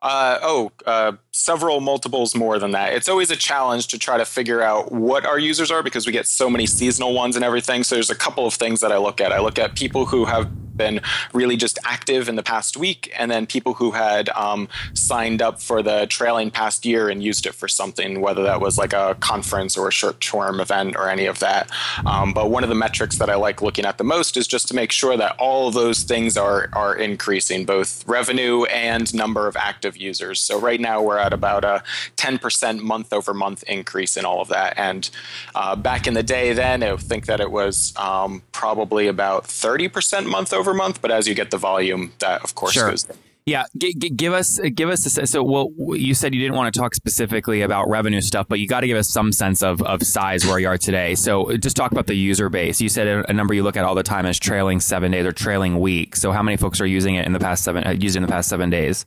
Uh, 0.00 0.38
oh, 0.42 0.70
uh, 0.86 1.12
several 1.32 1.80
multiples 1.80 2.34
more 2.36 2.58
than 2.60 2.70
that. 2.70 2.94
It's 2.94 3.08
always 3.08 3.30
a 3.32 3.36
challenge 3.36 3.88
to 3.88 3.98
try 3.98 4.16
to 4.16 4.24
figure 4.24 4.62
out 4.62 4.92
what 4.92 5.26
our 5.26 5.38
users 5.38 5.72
are 5.72 5.82
because 5.82 6.06
we 6.06 6.12
get 6.12 6.26
so 6.26 6.48
many 6.48 6.66
seasonal 6.66 7.14
ones 7.14 7.34
and 7.34 7.44
everything. 7.44 7.82
So 7.82 7.96
there's 7.96 8.10
a 8.10 8.14
couple 8.14 8.46
of 8.46 8.54
things 8.54 8.80
that 8.80 8.92
I 8.92 8.98
look 8.98 9.20
at. 9.20 9.32
I 9.32 9.40
look 9.40 9.58
at 9.58 9.74
people 9.74 10.06
who 10.06 10.24
have 10.24 10.48
been 10.78 11.00
really 11.34 11.56
just 11.56 11.78
active 11.84 12.28
in 12.28 12.36
the 12.36 12.42
past 12.42 12.76
week, 12.76 13.12
and 13.18 13.30
then 13.30 13.46
people 13.46 13.74
who 13.74 13.90
had 13.90 14.30
um, 14.30 14.68
signed 14.94 15.42
up 15.42 15.60
for 15.60 15.82
the 15.82 16.06
trailing 16.06 16.50
past 16.50 16.86
year 16.86 17.10
and 17.10 17.22
used 17.22 17.44
it 17.44 17.54
for 17.54 17.68
something, 17.68 18.22
whether 18.22 18.42
that 18.44 18.60
was 18.60 18.78
like 18.78 18.94
a 18.94 19.16
conference 19.20 19.76
or 19.76 19.88
a 19.88 19.92
short-term 19.92 20.60
event 20.60 20.96
or 20.96 21.10
any 21.10 21.26
of 21.26 21.40
that. 21.40 21.70
Um, 22.06 22.32
but 22.32 22.50
one 22.50 22.62
of 22.62 22.70
the 22.70 22.74
metrics 22.74 23.18
that 23.18 23.28
I 23.28 23.34
like 23.34 23.60
looking 23.60 23.84
at 23.84 23.98
the 23.98 24.04
most 24.04 24.36
is 24.36 24.46
just 24.46 24.68
to 24.68 24.74
make 24.74 24.92
sure 24.92 25.16
that 25.16 25.36
all 25.38 25.68
of 25.68 25.74
those 25.74 26.02
things 26.02 26.36
are 26.36 26.68
are 26.72 26.94
increasing, 26.94 27.64
both 27.64 28.06
revenue 28.06 28.64
and 28.64 29.12
number 29.12 29.46
of 29.46 29.56
active 29.56 29.96
users. 29.96 30.40
So 30.40 30.58
right 30.58 30.80
now 30.80 31.02
we're 31.02 31.18
at 31.18 31.32
about 31.32 31.64
a 31.64 31.82
10% 32.16 32.80
month 32.80 33.12
over 33.12 33.34
month 33.34 33.64
increase 33.64 34.16
in 34.16 34.24
all 34.24 34.40
of 34.40 34.48
that. 34.48 34.74
And 34.78 35.08
uh, 35.54 35.76
back 35.76 36.06
in 36.06 36.14
the 36.14 36.22
day, 36.22 36.52
then 36.52 36.82
I 36.82 36.96
think 36.96 37.26
that 37.26 37.40
it 37.40 37.50
was 37.50 37.92
um, 37.96 38.42
probably 38.52 39.08
about 39.08 39.44
30% 39.44 40.26
month 40.26 40.52
over 40.52 40.67
month. 40.74 41.00
But 41.02 41.10
as 41.10 41.26
you 41.28 41.34
get 41.34 41.50
the 41.50 41.58
volume, 41.58 42.12
that 42.20 42.42
of 42.44 42.54
course 42.54 42.72
Sure. 42.74 42.90
goes. 42.90 43.04
down. 43.04 43.16
Yeah, 43.46 43.64
g- 43.78 43.94
g- 43.96 44.10
give 44.10 44.34
us 44.34 44.60
give 44.74 44.90
us 44.90 45.16
a. 45.16 45.26
So, 45.26 45.42
well, 45.42 45.70
you 45.96 46.12
said 46.12 46.34
you 46.34 46.40
didn't 46.42 46.54
want 46.56 46.74
to 46.74 46.78
talk 46.78 46.94
specifically 46.94 47.62
about 47.62 47.88
revenue 47.88 48.20
stuff, 48.20 48.46
but 48.46 48.58
you 48.58 48.68
got 48.68 48.80
to 48.80 48.86
give 48.86 48.98
us 48.98 49.08
some 49.08 49.32
sense 49.32 49.62
of, 49.62 49.80
of 49.80 50.02
size 50.02 50.44
where 50.44 50.58
you 50.58 50.68
are 50.68 50.76
today. 50.76 51.14
So, 51.14 51.56
just 51.56 51.74
talk 51.74 51.90
about 51.90 52.08
the 52.08 52.14
user 52.14 52.50
base. 52.50 52.78
You 52.78 52.90
said 52.90 53.06
a, 53.06 53.30
a 53.30 53.32
number 53.32 53.54
you 53.54 53.62
look 53.62 53.78
at 53.78 53.84
all 53.84 53.94
the 53.94 54.02
time 54.02 54.26
is 54.26 54.38
trailing 54.38 54.80
seven 54.80 55.12
days 55.12 55.24
or 55.24 55.32
trailing 55.32 55.80
week. 55.80 56.14
So, 56.14 56.30
how 56.30 56.42
many 56.42 56.58
folks 56.58 56.78
are 56.82 56.86
using 56.86 57.14
it 57.14 57.24
in 57.24 57.32
the 57.32 57.38
past 57.40 57.64
seven 57.64 57.86
uh, 57.86 57.92
used 57.92 58.16
in 58.16 58.22
the 58.22 58.28
past 58.28 58.50
seven 58.50 58.68
days? 58.68 59.06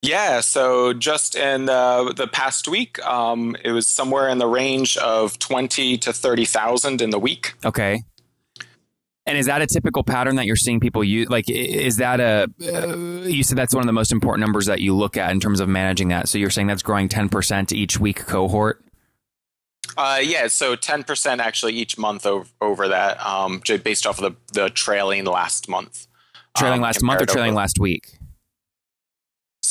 Yeah, 0.00 0.40
so 0.40 0.92
just 0.94 1.36
in 1.36 1.68
uh, 1.68 2.12
the 2.12 2.26
past 2.26 2.66
week, 2.66 2.98
um, 3.06 3.54
it 3.64 3.70
was 3.70 3.86
somewhere 3.86 4.28
in 4.30 4.38
the 4.38 4.48
range 4.48 4.96
of 4.96 5.38
twenty 5.38 5.96
to 5.98 6.12
thirty 6.12 6.44
thousand 6.46 7.02
in 7.02 7.10
the 7.10 7.18
week. 7.20 7.52
Okay. 7.64 8.02
And 9.24 9.38
is 9.38 9.46
that 9.46 9.62
a 9.62 9.66
typical 9.66 10.02
pattern 10.02 10.36
that 10.36 10.46
you're 10.46 10.56
seeing 10.56 10.80
people 10.80 11.04
use? 11.04 11.28
Like, 11.28 11.48
is 11.48 11.98
that 11.98 12.18
a, 12.20 12.48
uh, 12.60 12.96
you 13.24 13.44
said 13.44 13.56
that's 13.56 13.72
one 13.72 13.82
of 13.82 13.86
the 13.86 13.92
most 13.92 14.10
important 14.10 14.40
numbers 14.40 14.66
that 14.66 14.80
you 14.80 14.96
look 14.96 15.16
at 15.16 15.30
in 15.30 15.38
terms 15.38 15.60
of 15.60 15.68
managing 15.68 16.08
that. 16.08 16.28
So 16.28 16.38
you're 16.38 16.50
saying 16.50 16.66
that's 16.66 16.82
growing 16.82 17.08
10% 17.08 17.72
each 17.72 18.00
week 18.00 18.26
cohort? 18.26 18.82
Uh, 19.96 20.20
yeah, 20.22 20.46
so 20.46 20.74
ten 20.74 21.04
percent 21.04 21.40
actually 21.40 21.74
each 21.74 21.98
month 21.98 22.24
over, 22.24 22.48
over 22.60 22.88
that, 22.88 23.24
um, 23.24 23.60
based 23.84 24.06
off 24.06 24.20
of 24.20 24.32
the, 24.32 24.60
the 24.62 24.70
trailing 24.70 25.24
last 25.24 25.68
month. 25.68 26.06
Trailing 26.56 26.78
um, 26.78 26.82
last 26.82 27.02
month 27.02 27.20
or 27.20 27.26
trailing 27.26 27.50
comparatively. 27.50 27.56
last 27.56 27.78
week? 27.78 28.18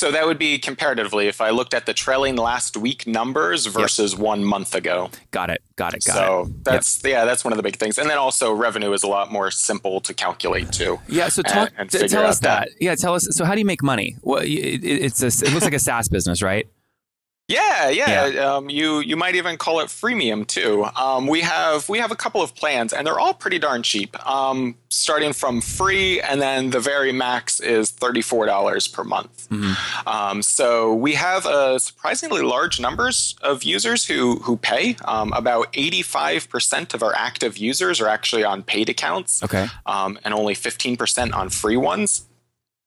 So 0.02 0.10
that 0.10 0.26
would 0.26 0.36
be 0.36 0.58
comparatively 0.58 1.28
if 1.28 1.40
I 1.40 1.50
looked 1.50 1.74
at 1.74 1.86
the 1.86 1.94
trailing 1.94 2.34
last 2.34 2.76
week 2.76 3.06
numbers 3.06 3.66
versus 3.66 4.16
one 4.16 4.42
month 4.42 4.74
ago. 4.74 5.10
Got 5.30 5.50
it. 5.50 5.62
Got 5.76 5.94
it. 5.94 6.04
Got 6.04 6.16
so 6.16 6.40
it. 6.48 6.64
that's 6.64 7.04
yeah, 7.04 7.24
that's 7.24 7.44
one 7.44 7.52
of 7.52 7.56
the 7.56 7.62
big 7.62 7.76
things. 7.76 7.98
And 7.98 8.10
then 8.10 8.18
also 8.18 8.52
revenue 8.52 8.92
is 8.94 9.04
a 9.04 9.06
lot 9.06 9.30
more 9.30 9.52
simple 9.52 10.00
to 10.00 10.12
calculate 10.12 10.72
too. 10.72 10.98
Yeah, 11.06 11.28
so 11.28 11.42
talk, 11.42 11.70
and 11.78 11.88
t- 11.88 12.08
tell 12.08 12.26
us 12.26 12.40
that. 12.40 12.70
Yeah, 12.80 12.96
tell 12.96 13.14
us. 13.14 13.28
So, 13.30 13.44
how 13.44 13.52
do 13.54 13.60
you 13.60 13.64
make 13.64 13.80
money? 13.80 14.16
Well, 14.22 14.42
it- 14.42 14.48
it's 14.48 15.22
a, 15.22 15.28
it 15.28 15.52
looks 15.52 15.64
like 15.64 15.72
a 15.72 15.78
SaaS 15.88 16.08
business, 16.08 16.42
right? 16.42 16.66
Yeah, 17.52 17.88
yeah. 17.90 18.24
Um, 18.54 18.70
you 18.70 19.00
you 19.00 19.16
might 19.16 19.34
even 19.34 19.56
call 19.56 19.80
it 19.80 19.88
freemium 19.88 20.46
too. 20.46 20.84
Um, 20.96 21.26
we 21.26 21.40
have 21.42 21.88
we 21.88 21.98
have 21.98 22.10
a 22.10 22.16
couple 22.16 22.40
of 22.42 22.54
plans, 22.54 22.92
and 22.92 23.06
they're 23.06 23.20
all 23.20 23.34
pretty 23.34 23.58
darn 23.58 23.82
cheap. 23.82 24.10
Um, 24.26 24.76
starting 24.88 25.32
from 25.32 25.60
free, 25.60 26.20
and 26.20 26.40
then 26.40 26.70
the 26.70 26.80
very 26.80 27.12
max 27.12 27.60
is 27.60 27.90
thirty 27.90 28.22
four 28.22 28.46
dollars 28.46 28.88
per 28.88 29.04
month. 29.04 29.48
Um, 30.06 30.42
so 30.42 30.94
we 30.94 31.14
have 31.14 31.46
a 31.46 31.78
surprisingly 31.78 32.42
large 32.42 32.80
numbers 32.80 33.34
of 33.42 33.62
users 33.62 34.06
who 34.06 34.36
who 34.44 34.56
pay. 34.56 34.96
Um, 35.04 35.32
about 35.32 35.66
eighty 35.74 36.02
five 36.02 36.48
percent 36.48 36.94
of 36.94 37.02
our 37.02 37.14
active 37.14 37.58
users 37.58 38.00
are 38.00 38.08
actually 38.08 38.44
on 38.44 38.62
paid 38.62 38.88
accounts 38.88 39.42
Okay. 39.42 39.66
um, 39.86 40.18
and 40.24 40.32
only 40.34 40.54
15% 40.54 41.34
on 41.34 41.50
free 41.50 41.76
ones. 41.76 42.26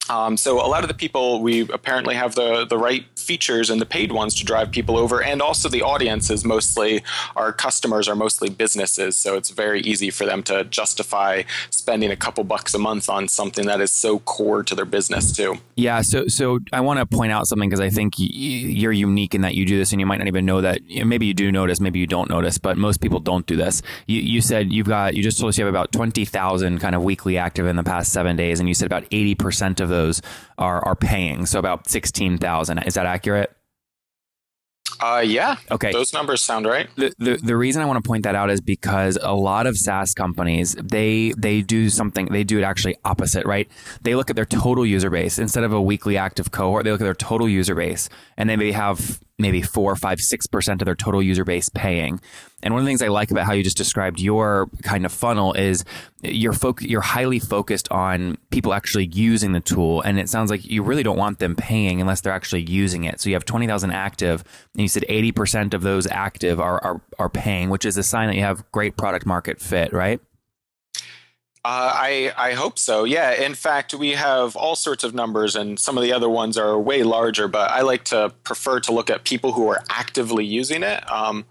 Um, 0.10 0.38
so 0.38 0.64
a 0.64 0.68
lot 0.68 0.84
of 0.84 0.88
the 0.88 0.94
people 0.94 1.42
we 1.42 1.62
apparently 1.62 2.16
have 2.16 2.36
the 2.36 2.66
the 2.66 2.78
right 2.78 3.06
features 3.18 3.70
and 3.72 3.82
the 3.82 3.86
paid 3.86 4.12
ones 4.12 4.36
to 4.36 4.46
drive 4.46 4.72
people 4.72 4.98
over, 4.98 5.24
and 5.24 5.42
also 5.42 5.68
the 5.70 5.82
audience 5.82 6.30
is 6.30 6.46
mostly 6.46 7.04
our 7.36 7.52
customers 7.52 8.08
are 8.08 8.16
mostly 8.16 8.50
businesses, 8.50 9.18
so 9.18 9.36
it's 9.36 9.50
very 9.50 9.82
easy 9.82 10.12
for 10.12 10.26
them 10.26 10.44
to 10.44 10.64
justify 10.66 11.42
spending 11.72 12.12
a 12.12 12.16
couple 12.16 12.44
bucks 12.44 12.74
a 12.74 12.78
month 12.78 13.10
on 13.10 13.28
something 13.28 13.66
that 13.66 13.82
is 13.82 13.92
so 13.92 14.20
core 14.20 14.64
to 14.64 14.76
their 14.76 14.86
business 14.86 15.36
too. 15.36 15.56
Yeah, 15.76 16.02
so 16.02 16.28
so 16.28 16.60
I 16.72 16.82
want 16.82 17.00
to 17.00 17.06
point 17.06 17.32
out 17.32 17.48
something 17.48 17.70
because 17.70 17.82
I 17.82 17.90
think 17.90 18.20
y- 18.20 18.28
you're 18.30 18.92
unique 18.92 19.34
in 19.34 19.42
that 19.42 19.56
you 19.56 19.66
do 19.66 19.78
this, 19.78 19.92
and 19.92 20.00
you 20.00 20.06
might 20.06 20.18
not 20.18 20.28
even 20.28 20.46
know 20.46 20.62
that. 20.62 20.82
Maybe 20.88 21.26
you 21.26 21.34
do 21.34 21.52
notice, 21.52 21.80
maybe 21.80 22.00
you 22.00 22.08
don't 22.08 22.30
notice, 22.30 22.58
but 22.60 22.78
most 22.78 23.02
people 23.02 23.20
don't 23.20 23.46
do 23.48 23.56
this. 23.56 23.82
You, 24.06 24.22
you 24.22 24.42
said 24.42 24.72
you've 24.72 24.88
got, 24.88 25.16
you 25.16 25.24
just 25.24 25.40
told 25.40 25.50
us 25.50 25.58
you 25.58 25.66
have 25.66 25.74
about 25.74 25.92
twenty 25.92 26.26
thousand 26.26 26.80
kind 26.80 26.94
of 26.94 27.04
weekly 27.04 27.38
active 27.38 27.66
in 27.66 27.76
the 27.76 27.84
past 27.84 28.12
seven 28.12 28.36
days, 28.36 28.60
and 28.60 28.70
you 28.70 28.76
said 28.76 28.86
about 28.86 29.06
eighty 29.12 29.34
percent 29.34 29.80
of 29.80 29.90
those 29.96 30.22
are 30.58 30.80
are 30.86 30.96
paying, 30.96 31.46
so 31.46 31.60
about 31.60 31.90
sixteen 31.90 32.38
thousand. 32.38 32.80
Is 32.80 32.94
that 32.96 33.06
accurate? 33.06 33.52
Uh, 35.02 35.22
yeah, 35.26 35.58
Okay. 35.72 35.92
those 35.92 36.14
numbers 36.14 36.40
sound 36.42 36.66
right. 36.66 36.88
the, 36.96 37.14
the 37.18 37.36
the 37.36 37.58
reason 37.58 37.82
I 37.82 37.86
want 37.86 38.02
to 38.02 38.08
point 38.08 38.24
that 38.24 38.36
out 38.36 38.50
is 38.50 38.62
because 38.62 39.18
a 39.22 39.34
lot 39.34 39.68
of 39.68 39.76
SaaS 39.78 40.14
companies 40.14 40.74
they 40.82 41.34
they 41.38 41.62
do 41.62 41.90
something 41.90 42.28
they 42.28 42.46
do 42.46 42.60
it 42.60 42.64
actually 42.64 42.96
opposite, 43.04 43.46
right? 43.46 43.68
They 44.04 44.16
look 44.16 44.30
at 44.30 44.38
their 44.38 44.46
total 44.46 44.86
user 44.86 45.10
base 45.10 45.38
instead 45.38 45.66
of 45.66 45.74
a 45.74 45.82
weekly 45.82 46.18
active 46.18 46.52
cohort. 46.52 46.86
They 46.86 46.92
look 46.92 47.02
at 47.02 47.06
their 47.06 47.14
total 47.14 47.50
user 47.50 47.76
base, 47.76 48.08
and 48.38 48.50
they 48.50 48.56
may 48.56 48.72
have 48.72 49.20
maybe 49.38 49.62
four, 49.62 49.96
five, 49.96 50.20
six 50.22 50.48
percent 50.48 50.82
of 50.82 50.86
their 50.86 50.96
total 50.96 51.22
user 51.22 51.44
base 51.44 51.70
paying. 51.70 52.22
And 52.64 52.74
one 52.74 52.82
of 52.82 52.86
the 52.86 52.90
things 52.90 53.02
I 53.02 53.10
like 53.10 53.32
about 53.32 53.46
how 53.46 53.54
you 53.54 53.64
just 53.64 53.78
described 53.78 54.20
your 54.20 54.70
kind 54.82 55.06
of 55.06 55.12
funnel 55.12 55.54
is 55.54 55.84
you're 56.22 56.56
you're 56.80 57.02
highly 57.02 57.40
focused 57.40 57.92
on 57.92 58.38
people 58.50 58.74
actually 58.74 59.08
using 59.08 59.52
the 59.52 59.60
tool, 59.60 60.02
and 60.02 60.20
it 60.20 60.30
sounds 60.30 60.50
like 60.50 60.66
you 60.66 60.82
really 60.82 61.04
don't 61.04 61.18
want 61.18 61.40
them 61.40 61.56
paying 61.56 62.02
unless 62.02 62.22
they're 62.22 62.34
actually 62.34 62.64
using 62.64 63.04
it. 63.04 63.20
So 63.20 63.30
you 63.30 63.36
have 63.36 63.46
twenty 63.46 63.68
thousand 63.68 63.92
active, 63.92 64.44
and 64.74 64.82
you 64.82 64.88
said 64.88 65.06
eighty 65.10 65.32
percent 65.32 65.74
of 65.74 65.82
those 65.82 66.08
active 66.08 66.60
are, 66.60 66.84
are 66.84 67.02
are 67.20 67.30
paying, 67.30 67.70
which 67.70 67.86
is 67.86 67.98
a 67.98 68.04
sign 68.04 68.28
that 68.30 68.36
you 68.36 68.42
have 68.42 68.70
great 68.72 68.98
product 68.98 69.26
market 69.26 69.60
fit, 69.60 69.94
right? 69.94 70.20
Uh, 71.66 71.92
I 71.96 72.32
I 72.38 72.54
hope 72.54 72.78
so. 72.78 73.06
Yeah. 73.06 73.32
In 73.32 73.56
fact, 73.56 73.96
we 73.96 74.12
have 74.12 74.56
all 74.56 74.76
sorts 74.76 75.04
of 75.04 75.16
numbers, 75.16 75.56
and 75.56 75.80
some 75.80 75.98
of 75.98 76.04
the 76.04 76.14
other 76.14 76.30
ones 76.30 76.60
are 76.60 76.80
way 76.80 77.02
larger. 77.02 77.48
But 77.48 77.72
I 77.72 77.82
like 77.82 78.04
to 78.06 78.32
prefer 78.44 78.80
to 78.82 78.92
look 78.92 79.10
at 79.10 79.24
people 79.24 79.54
who 79.54 79.68
are 79.70 79.84
actively 79.90 80.46
using 80.46 80.84
it. 80.84 81.12
Um, 81.12 81.46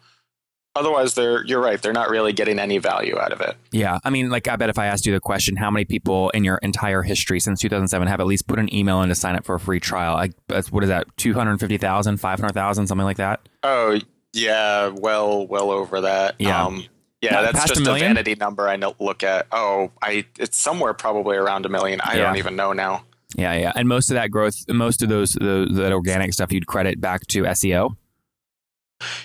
otherwise, 0.76 1.14
they're 1.14 1.44
you're 1.44 1.61
right. 1.61 1.83
They're 1.83 1.92
not 1.92 2.11
really 2.11 2.33
getting 2.33 2.61
any 2.61 2.78
value 2.78 3.18
out 3.18 3.33
of 3.33 3.40
it. 3.40 3.56
Yeah, 3.73 3.99
I 4.04 4.11
mean, 4.11 4.30
like 4.30 4.47
I 4.47 4.54
bet 4.54 4.71
if 4.71 4.78
I 4.78 4.87
asked 4.87 5.04
you 5.04 5.12
the 5.12 5.18
question, 5.18 5.56
how 5.56 5.68
many 5.68 5.85
people 5.85 6.30
in 6.30 6.44
your 6.44 6.59
entire 6.59 7.02
history 7.02 7.40
since 7.40 7.61
2007 7.61 8.06
have 8.06 8.21
at 8.21 8.26
least 8.28 8.47
put 8.47 8.61
an 8.61 8.73
email 8.73 9.02
in 9.02 9.09
to 9.09 9.16
sign 9.16 9.35
up 9.35 9.44
for 9.44 9.56
a 9.56 9.61
free 9.61 9.80
trial? 9.80 10.14
I, 10.14 10.30
that's 10.47 10.71
what 10.71 10.85
is 10.85 10.90
that? 10.90 11.09
250,000, 11.16 12.18
500,000, 12.18 12.87
something 12.87 13.04
like 13.04 13.16
that. 13.16 13.49
Oh 13.64 13.99
yeah, 14.33 14.90
well 14.90 15.44
well 15.44 15.73
over 15.73 16.02
that. 16.02 16.37
Yeah. 16.38 16.66
Um, 16.66 16.85
yeah, 17.25 17.31
Not 17.33 17.43
that's 17.43 17.59
past 17.59 17.71
a 17.73 17.75
just 17.75 17.81
a, 18.02 18.07
vanity 18.07 18.35
number 18.35 18.69
I 18.69 18.76
look 19.00 19.23
at. 19.23 19.47
Oh, 19.52 19.90
I 20.02 20.26
it's 20.38 20.59
somewhere 20.59 20.93
probably 20.95 21.37
around 21.37 21.66
a 21.66 21.69
million. 21.69 22.00
I 22.02 22.14
Yeah. 22.16 22.23
don't 22.25 22.37
even 22.37 22.57
know 22.57 22.73
now. 22.73 23.04
Yeah, 23.37 23.54
yeah, 23.54 23.73
and 23.75 23.88
most 23.88 24.11
of 24.11 24.14
that 24.14 24.31
growth, 24.31 24.54
most 24.69 25.02
of 25.02 25.09
those 25.09 25.33
the, 25.33 25.66
that 25.73 25.93
organic 25.93 26.33
stuff, 26.33 26.52
you'd 26.52 26.66
credit 26.69 27.00
back 27.00 27.26
to 27.28 27.43
SEO. 27.43 27.97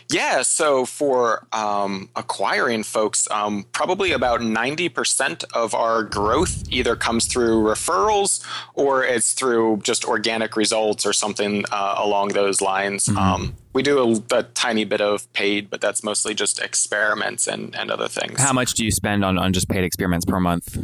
Yeah, 0.09 0.41
so 0.41 0.86
for 0.86 1.45
um, 1.51 2.09
acquiring 2.15 2.83
folks, 2.83 3.27
um, 3.31 3.65
probably 3.71 4.12
about 4.12 4.41
90% 4.41 5.43
of 5.53 5.74
our 5.74 6.03
growth 6.03 6.63
either 6.69 6.95
comes 6.95 7.25
through 7.25 7.63
referrals 7.63 8.45
or 8.74 9.03
it's 9.03 9.33
through 9.33 9.81
just 9.83 10.05
organic 10.05 10.55
results 10.55 11.05
or 11.05 11.13
something 11.13 11.63
uh, 11.71 11.95
along 11.98 12.29
those 12.29 12.62
lines. 12.62 13.07
Mm-hmm. 13.07 13.17
Um, 13.17 13.55
we 13.74 13.83
do 13.83 14.00
a, 14.31 14.38
a 14.38 14.43
tiny 14.43 14.83
bit 14.83 15.01
of 15.01 15.31
paid, 15.33 15.69
but 15.69 15.79
that's 15.79 16.03
mostly 16.03 16.33
just 16.33 16.59
experiments 16.59 17.48
and, 17.48 17.75
and 17.75 17.91
other 17.91 18.07
things. 18.07 18.41
How 18.41 18.53
much 18.53 18.74
do 18.74 18.83
you 18.83 18.91
spend 18.91 19.24
on, 19.24 19.38
on 19.38 19.53
just 19.53 19.69
paid 19.69 19.83
experiments 19.83 20.25
per 20.25 20.39
month? 20.39 20.75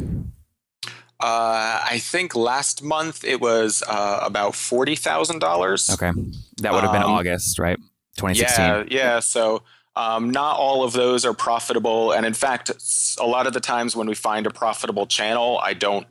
Uh, 1.18 1.80
I 1.82 1.98
think 1.98 2.34
last 2.34 2.82
month 2.82 3.24
it 3.24 3.40
was 3.40 3.82
uh, 3.88 4.20
about 4.22 4.52
$40,000. 4.52 5.94
Okay, 5.94 6.32
that 6.58 6.72
would 6.72 6.82
have 6.82 6.92
been 6.92 7.02
Um, 7.02 7.10
August, 7.10 7.58
right? 7.58 7.78
2016. 8.16 8.64
Yeah, 8.64 8.84
yeah. 8.88 9.20
So 9.20 9.62
um, 9.94 10.30
not 10.30 10.56
all 10.56 10.84
of 10.84 10.92
those 10.92 11.24
are 11.24 11.32
profitable, 11.32 12.12
and 12.12 12.26
in 12.26 12.34
fact, 12.34 12.70
a 13.18 13.26
lot 13.26 13.46
of 13.46 13.52
the 13.52 13.60
times 13.60 13.96
when 13.96 14.06
we 14.06 14.14
find 14.14 14.46
a 14.46 14.50
profitable 14.50 15.06
channel, 15.06 15.58
I 15.62 15.74
don't 15.74 16.06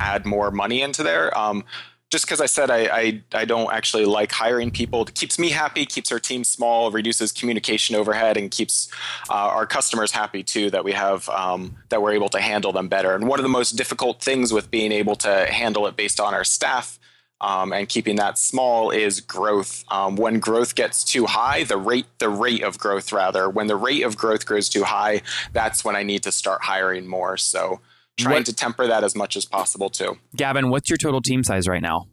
add 0.00 0.26
more 0.26 0.50
money 0.50 0.82
into 0.82 1.02
there. 1.02 1.36
Um, 1.36 1.64
just 2.10 2.24
because 2.24 2.40
I 2.40 2.46
said 2.46 2.70
I, 2.70 2.86
I 2.96 3.22
I 3.32 3.44
don't 3.44 3.72
actually 3.72 4.04
like 4.04 4.30
hiring 4.30 4.70
people. 4.70 5.02
It 5.02 5.14
keeps 5.14 5.38
me 5.38 5.50
happy, 5.50 5.84
keeps 5.84 6.12
our 6.12 6.20
team 6.20 6.44
small, 6.44 6.90
reduces 6.90 7.32
communication 7.32 7.96
overhead, 7.96 8.36
and 8.36 8.50
keeps 8.50 8.88
uh, 9.28 9.34
our 9.34 9.66
customers 9.66 10.12
happy 10.12 10.42
too. 10.42 10.70
That 10.70 10.84
we 10.84 10.92
have 10.92 11.28
um, 11.28 11.76
that 11.88 12.00
we're 12.00 12.12
able 12.12 12.28
to 12.30 12.40
handle 12.40 12.72
them 12.72 12.88
better. 12.88 13.14
And 13.14 13.26
one 13.26 13.40
of 13.40 13.42
the 13.42 13.48
most 13.48 13.72
difficult 13.72 14.22
things 14.22 14.52
with 14.52 14.70
being 14.70 14.92
able 14.92 15.16
to 15.16 15.46
handle 15.46 15.86
it 15.86 15.96
based 15.96 16.20
on 16.20 16.32
our 16.32 16.44
staff 16.44 16.98
um, 17.40 17.72
and 17.72 17.88
keeping 17.88 18.16
that 18.16 18.38
small 18.38 18.90
is 18.90 19.20
growth. 19.20 19.84
Um, 19.90 20.16
when 20.16 20.38
growth 20.40 20.74
gets 20.74 21.04
too 21.04 21.26
high, 21.26 21.64
the 21.64 21.76
rate 21.76 22.06
the 22.18 22.28
rate 22.28 22.62
of 22.62 22.78
growth 22.78 23.12
rather, 23.12 23.48
when 23.50 23.66
the 23.66 23.76
rate 23.76 24.02
of 24.02 24.16
growth 24.16 24.46
grows 24.46 24.68
too 24.68 24.84
high, 24.84 25.22
that's 25.52 25.84
when 25.84 25.96
I 25.96 26.02
need 26.02 26.22
to 26.22 26.32
start 26.32 26.62
hiring 26.64 27.06
more. 27.06 27.36
So 27.36 27.80
trying 28.16 28.36
What- 28.36 28.46
to 28.46 28.52
temper 28.54 28.86
that 28.86 29.04
as 29.04 29.14
much 29.14 29.36
as 29.36 29.44
possible 29.44 29.90
too. 29.90 30.18
Gavin, 30.34 30.70
what's 30.70 30.88
your 30.88 30.96
total 30.96 31.20
team 31.20 31.44
size 31.44 31.68
right 31.68 31.82
now? 31.82 32.06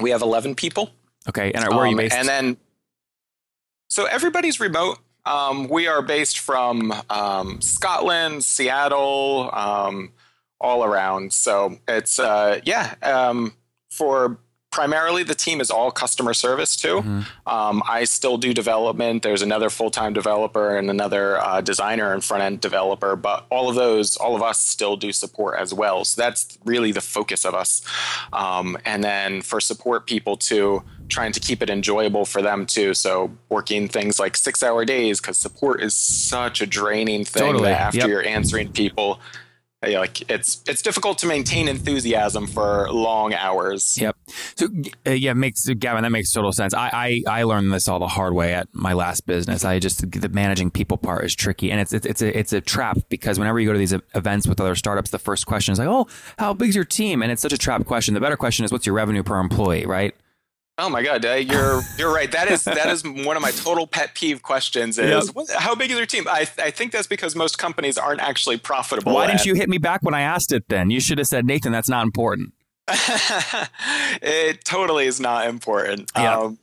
We 0.00 0.10
have 0.10 0.22
11 0.22 0.54
people. 0.54 0.90
Okay, 1.28 1.52
and 1.52 1.68
where 1.68 1.80
are 1.80 1.86
you 1.86 1.92
Um, 1.92 1.96
based? 1.98 2.14
And 2.16 2.26
then, 2.26 2.56
so 3.90 4.06
everybody's 4.06 4.58
remote. 4.60 4.98
Um, 5.26 5.68
we 5.68 5.86
are 5.86 6.00
based 6.00 6.38
from 6.38 6.94
um, 7.10 7.60
Scotland, 7.60 8.42
Seattle, 8.42 9.50
um, 9.52 10.12
all 10.60 10.84
around. 10.84 11.32
So 11.32 11.78
it's 11.88 12.18
uh, 12.18 12.60
yeah. 12.64 12.94
Um, 13.02 13.54
for 13.90 14.38
primarily, 14.70 15.24
the 15.24 15.34
team 15.34 15.60
is 15.60 15.68
all 15.68 15.90
customer 15.90 16.32
service 16.32 16.76
too. 16.76 16.96
Mm-hmm. 16.98 17.48
Um, 17.48 17.82
I 17.88 18.04
still 18.04 18.38
do 18.38 18.54
development. 18.54 19.22
There's 19.24 19.42
another 19.42 19.68
full 19.68 19.90
time 19.90 20.12
developer 20.12 20.76
and 20.76 20.88
another 20.90 21.38
uh, 21.38 21.60
designer 21.60 22.12
and 22.12 22.22
front 22.22 22.42
end 22.44 22.60
developer. 22.60 23.16
But 23.16 23.46
all 23.50 23.68
of 23.68 23.74
those, 23.74 24.16
all 24.16 24.36
of 24.36 24.42
us, 24.42 24.60
still 24.60 24.96
do 24.96 25.12
support 25.12 25.58
as 25.58 25.74
well. 25.74 26.04
So 26.04 26.20
that's 26.22 26.56
really 26.64 26.92
the 26.92 27.00
focus 27.00 27.44
of 27.44 27.54
us. 27.54 27.82
Um, 28.32 28.76
and 28.84 29.02
then 29.02 29.42
for 29.42 29.60
support 29.60 30.06
people 30.06 30.36
too, 30.36 30.84
trying 31.08 31.32
to 31.32 31.40
keep 31.40 31.62
it 31.62 31.68
enjoyable 31.70 32.24
for 32.24 32.40
them 32.40 32.64
too. 32.64 32.94
So 32.94 33.32
working 33.48 33.88
things 33.88 34.20
like 34.20 34.36
six 34.36 34.62
hour 34.62 34.84
days 34.84 35.20
because 35.20 35.36
support 35.36 35.82
is 35.82 35.94
such 35.94 36.60
a 36.60 36.66
draining 36.66 37.24
thing 37.24 37.42
Totally. 37.42 37.64
that 37.70 37.80
after 37.80 37.98
Yep. 37.98 38.08
you're 38.08 38.24
answering 38.24 38.70
people 38.72 39.18
like 39.82 40.30
it's 40.30 40.62
it's 40.68 40.82
difficult 40.82 41.18
to 41.18 41.26
maintain 41.26 41.66
enthusiasm 41.66 42.46
for 42.46 42.90
long 42.92 43.32
hours. 43.32 43.96
Yep. 43.98 44.16
So 44.56 44.68
uh, 45.06 45.12
yeah, 45.12 45.32
makes 45.32 45.66
Gavin 45.66 46.02
that 46.02 46.10
makes 46.10 46.32
total 46.32 46.52
sense. 46.52 46.74
I, 46.74 47.22
I 47.26 47.40
I 47.40 47.42
learned 47.44 47.72
this 47.72 47.88
all 47.88 47.98
the 47.98 48.08
hard 48.08 48.34
way 48.34 48.52
at 48.52 48.68
my 48.72 48.92
last 48.92 49.26
business. 49.26 49.64
I 49.64 49.78
just 49.78 50.10
the 50.10 50.28
managing 50.28 50.70
people 50.70 50.98
part 50.98 51.24
is 51.24 51.34
tricky, 51.34 51.70
and 51.70 51.80
it's 51.80 51.92
it's 51.94 52.06
it's 52.06 52.20
a 52.20 52.38
it's 52.38 52.52
a 52.52 52.60
trap 52.60 52.98
because 53.08 53.38
whenever 53.38 53.58
you 53.58 53.66
go 53.66 53.72
to 53.72 53.78
these 53.78 53.94
events 54.14 54.46
with 54.46 54.60
other 54.60 54.74
startups, 54.74 55.10
the 55.10 55.18
first 55.18 55.46
question 55.46 55.72
is 55.72 55.78
like, 55.78 55.88
oh, 55.88 56.06
how 56.38 56.52
big's 56.52 56.74
your 56.74 56.84
team? 56.84 57.22
And 57.22 57.32
it's 57.32 57.42
such 57.42 57.52
a 57.52 57.58
trap 57.58 57.86
question. 57.86 58.12
The 58.12 58.20
better 58.20 58.36
question 58.36 58.64
is, 58.64 58.72
what's 58.72 58.84
your 58.84 58.94
revenue 58.94 59.22
per 59.22 59.38
employee, 59.40 59.86
right? 59.86 60.14
Oh 60.80 60.88
my 60.88 61.02
god, 61.02 61.24
uh, 61.26 61.34
you're 61.34 61.82
you're 61.98 62.12
right. 62.12 62.32
That 62.32 62.50
is 62.50 62.64
that 62.64 62.88
is 62.88 63.04
one 63.04 63.36
of 63.36 63.42
my 63.42 63.50
total 63.50 63.86
pet 63.86 64.14
peeve 64.14 64.42
questions. 64.42 64.98
Is 64.98 65.26
Yep. 65.26 65.34
what, 65.36 65.50
how 65.50 65.74
big 65.74 65.90
is 65.90 65.98
your 65.98 66.06
team? 66.06 66.26
I 66.26 66.48
I 66.58 66.70
think 66.70 66.92
that's 66.92 67.06
because 67.06 67.36
most 67.36 67.58
companies 67.58 67.98
aren't 67.98 68.20
actually 68.20 68.56
profitable. 68.56 69.12
Why 69.14 69.26
didn't 69.26 69.44
you 69.44 69.54
hit 69.54 69.68
me 69.68 69.76
back 69.76 70.02
when 70.02 70.14
I 70.14 70.22
asked 70.22 70.52
it? 70.52 70.64
Then 70.68 70.88
you 70.90 70.98
should 70.98 71.18
have 71.18 71.26
said, 71.26 71.44
Nathan, 71.44 71.70
that's 71.70 71.90
not 71.90 72.04
important. 72.04 72.54
it 74.22 74.64
totally 74.64 75.06
is 75.06 75.20
not 75.20 75.46
important. 75.46 76.10
Yeah. 76.16 76.38
Um, 76.38 76.58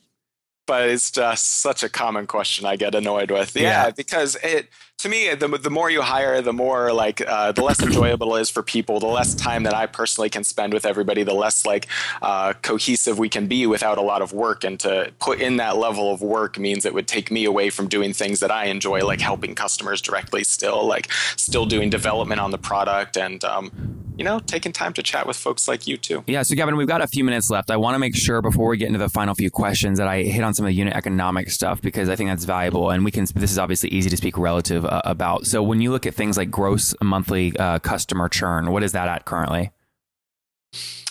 but 0.66 0.90
it's 0.90 1.12
just 1.12 1.62
such 1.62 1.84
a 1.84 1.90
common 1.90 2.28
question 2.28 2.66
I 2.66 2.76
get 2.76 2.94
annoyed 2.96 3.32
with. 3.32 3.56
Yeah. 3.56 3.62
Yeah, 3.62 3.90
because 3.92 4.36
it 4.44 4.68
to 4.98 5.10
me 5.10 5.32
the 5.36 5.48
the 5.48 5.70
more 5.70 5.92
you 5.92 6.02
hire, 6.02 6.42
the 6.42 6.54
more 6.54 6.92
like 6.92 7.22
uh, 7.22 7.52
the 7.52 7.62
less 7.62 7.82
enjoyable 7.82 8.36
it 8.36 8.42
is 8.42 8.50
for 8.50 8.64
people. 8.64 9.00
The 9.00 9.06
less 9.06 9.36
time 9.36 9.64
that 9.64 9.76
I 9.76 9.86
personally 9.86 10.30
can 10.30 10.44
spend 10.44 10.74
with 10.74 10.88
everybody, 10.88 11.22
the 11.22 11.36
less 11.36 11.68
like 11.68 11.86
uh, 12.22 12.54
cohesive 12.64 13.20
we 13.20 13.30
can 13.30 13.46
be 13.48 13.68
without 13.68 14.00
a 14.00 14.02
lot 14.02 14.24
of 14.24 14.34
work. 14.34 14.64
And 14.64 14.80
to 14.80 15.12
put 15.20 15.40
in 15.40 15.58
that 15.58 15.78
level 15.78 16.12
of 16.12 16.22
work 16.22 16.58
means 16.58 16.84
it 16.84 16.96
would 16.96 17.08
take 17.08 17.30
me 17.30 17.46
away 17.46 17.70
from 17.70 17.88
doing 17.88 18.12
things 18.12 18.40
that 18.40 18.50
I 18.50 18.66
enjoy, 18.66 19.06
like 19.06 19.22
helping 19.22 19.54
customers 19.54 20.02
directly. 20.02 20.44
Still, 20.44 20.88
like 20.88 21.12
still 21.36 21.68
doing 21.68 21.92
development 21.92 22.42
on 22.42 22.50
the 22.50 22.58
product 22.58 23.18
and. 23.18 23.44
Um, 23.44 23.98
you 24.18 24.24
know, 24.24 24.40
taking 24.40 24.72
time 24.72 24.94
to 24.94 25.04
chat 25.04 25.28
with 25.28 25.38
folks 25.38 25.68
like 25.68 25.86
you 25.86 25.96
too. 25.96 26.24
Yeah, 26.26 26.42
so 26.42 26.56
Gavin, 26.56 26.76
we've 26.76 26.88
got 26.88 27.02
a 27.02 27.08
few 27.08 27.24
minutes 27.24 27.52
left. 27.52 27.70
I 27.70 27.78
want 27.78 27.94
to 27.94 28.00
make 28.00 28.16
sure 28.16 28.42
before 28.42 28.68
we 28.68 28.78
get 28.78 28.88
into 28.88 28.98
the 28.98 29.10
final 29.10 29.36
few 29.36 29.52
questions 29.52 30.00
that 30.00 30.08
I 30.08 30.24
hit 30.24 30.44
on 30.44 30.56
some 30.56 30.66
of 30.66 30.70
the 30.70 30.74
unit 30.74 30.96
economic 30.96 31.52
stuff 31.52 31.82
because 31.82 32.10
I 32.10 32.16
think 32.16 32.30
that's 32.30 32.44
valuable, 32.44 32.90
and 32.90 33.06
we 33.06 33.12
can. 33.12 33.28
This 33.36 33.52
is 33.52 33.60
obviously 33.60 33.90
easy 33.90 34.10
to 34.10 34.18
speak 34.18 34.38
relative 34.38 34.86
uh, 34.88 35.02
about. 35.06 35.46
So 35.46 35.62
when 35.62 35.82
you 35.82 35.92
look 35.92 36.06
at 36.06 36.14
things 36.14 36.38
like 36.38 36.52
gross 36.52 36.96
monthly 37.02 37.56
uh, 37.58 37.80
customer 37.80 38.30
churn, 38.30 38.72
what 38.72 38.84
is 38.84 38.92
that 38.94 39.08
at 39.08 39.26
currently? 39.26 39.72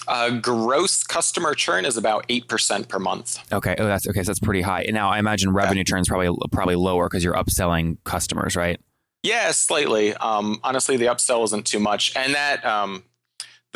Uh, 0.09 0.31
gross 0.31 1.03
customer 1.03 1.55
churn 1.55 1.85
is 1.85 1.97
about 1.97 2.29
8% 2.29 2.89
per 2.89 2.99
month. 2.99 3.41
Okay, 3.53 3.75
oh, 3.79 3.87
that's 3.87 4.07
okay. 4.07 4.23
So 4.23 4.31
that's 4.31 4.39
pretty 4.39 4.63
high. 4.63 4.83
And 4.83 4.95
now 4.95 5.09
I 5.09 5.19
imagine 5.19 5.53
revenue 5.53 5.83
churn 5.85 6.01
is 6.01 6.09
probably 6.09 6.37
probably 6.53 6.77
lower 6.77 7.09
because 7.09 7.25
you're 7.25 7.35
upselling 7.35 7.99
customers, 8.05 8.55
right? 8.55 8.81
Yeah, 9.23 9.51
slightly. 9.51 10.15
Um, 10.15 10.61
honestly, 10.63 10.97
the 10.97 11.07
upsell 11.07 11.43
isn't 11.45 11.67
too 11.67 11.81
much. 11.81 12.15
And 12.15 12.35
that 12.35 12.65
um, 12.65 13.03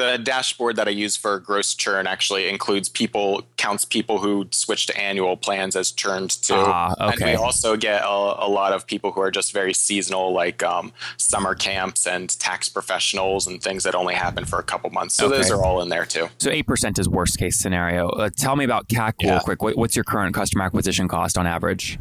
the 0.01 0.19
dashboard 0.19 0.77
that 0.77 0.89
I 0.89 0.91
use 0.91 1.17
for 1.17 1.39
gross 1.39 1.75
churn 1.75 2.07
actually 2.07 2.49
includes 2.49 2.89
people, 2.89 3.43
counts 3.57 3.85
people 3.85 4.19
who 4.19 4.49
switch 4.51 4.87
to 4.87 4.97
annual 4.99 5.37
plans 5.37 5.77
as 5.77 5.93
churned 5.93 6.31
too. 6.31 6.55
Ah, 6.57 6.95
And 6.99 7.15
okay. 7.15 7.33
we 7.33 7.35
also 7.37 7.77
get 7.77 8.03
a, 8.03 8.09
a 8.09 8.49
lot 8.49 8.73
of 8.73 8.87
people 8.87 9.13
who 9.13 9.21
are 9.21 9.31
just 9.31 9.53
very 9.53 9.75
seasonal, 9.75 10.33
like 10.33 10.63
um, 10.63 10.93
summer 11.19 11.55
camps 11.55 12.07
and 12.07 12.31
tax 12.41 12.69
professionals 12.69 13.47
and 13.47 13.63
things 13.63 13.85
that 13.85 13.95
only 13.95 14.15
happen 14.15 14.45
for 14.45 14.59
a 14.59 14.63
couple 14.63 14.89
months. 14.91 15.15
So 15.15 15.29
those 15.29 15.51
are 15.51 15.63
all 15.63 15.83
in 15.83 15.91
there 15.91 16.07
too. 16.07 16.29
So 16.39 16.51
eight 16.51 16.67
percent 16.67 16.99
is 16.99 17.09
worst 17.09 17.39
case 17.39 17.59
scenario. 17.59 18.09
Uh, 18.09 18.31
tell 18.35 18.57
me 18.57 18.65
about 18.65 18.89
CAC 18.89 19.15
real 19.23 19.41
quick. 19.41 19.63
What, 19.63 19.77
what's 19.77 19.95
your 19.95 20.05
current 20.05 20.35
customer 20.35 20.65
acquisition 20.65 21.09
cost 21.09 21.37
on 21.37 21.47
average? 21.47 21.99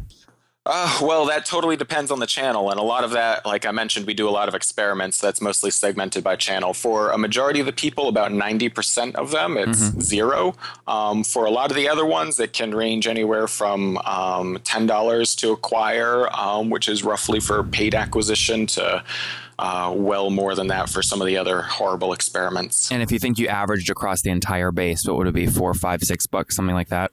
Uh, 0.66 1.00
well, 1.01 1.25
that 1.25 1.46
totally 1.46 1.75
depends 1.75 2.12
on 2.12 2.20
the 2.20 2.28
channel. 2.28 2.70
And 2.70 2.80
a 2.80 2.84
lot 2.84 3.04
of 3.04 3.12
that, 3.12 3.46
like 3.46 3.66
I 3.66 3.72
mentioned, 3.72 4.06
we 4.06 4.13
do 4.13 4.28
a 4.28 4.32
lot 4.32 4.48
of 4.48 4.54
experiments 4.56 5.20
that's 5.20 5.42
mostly 5.42 5.72
segmented 5.72 6.24
by 6.24 6.36
channel. 6.36 6.74
For 6.74 7.10
a 7.12 7.18
majority 7.18 7.60
of 7.60 7.66
the 7.66 7.72
people, 7.72 8.08
about 8.08 8.32
90% 8.32 9.16
of 9.16 9.32
them, 9.32 9.58
it's 9.58 9.80
zero. 10.01 10.54
Um, 10.86 11.24
for 11.24 11.46
a 11.46 11.50
lot 11.50 11.72
of 11.72 11.78
the 11.78 11.88
other 11.89 12.06
ones, 12.06 12.39
it 12.39 12.54
can 12.54 12.75
range 12.75 13.08
anywhere 13.08 13.48
from 13.48 13.98
um, 14.00 14.60
$10 14.60 15.38
to 15.38 15.51
acquire, 15.54 16.30
um, 16.38 16.70
which 16.70 16.89
is 16.89 17.04
roughly 17.04 17.39
for 17.39 17.63
paid 17.63 17.96
acquisition, 17.96 18.68
to 18.68 19.04
uh, 19.58 19.94
well 19.96 20.30
more 20.30 20.56
than 20.56 20.68
that 20.68 20.89
for 20.89 21.01
some 21.01 21.20
of 21.22 21.28
the 21.28 21.38
other 21.38 21.62
horrible 21.62 22.13
experiments. 22.13 22.92
And 22.92 23.01
if 23.01 23.12
you 23.12 23.20
think 23.20 23.39
you 23.39 23.48
averaged 23.48 23.89
across 23.89 24.22
the 24.22 24.30
entire 24.30 24.72
base, 24.72 25.06
what 25.06 25.17
would 25.17 25.28
it 25.28 25.34
be? 25.34 25.48
Four, 25.48 25.74
five, 25.74 26.02
six 26.02 26.28
bucks, 26.28 26.56
something 26.56 26.76
like 26.76 26.89
that. 26.89 27.12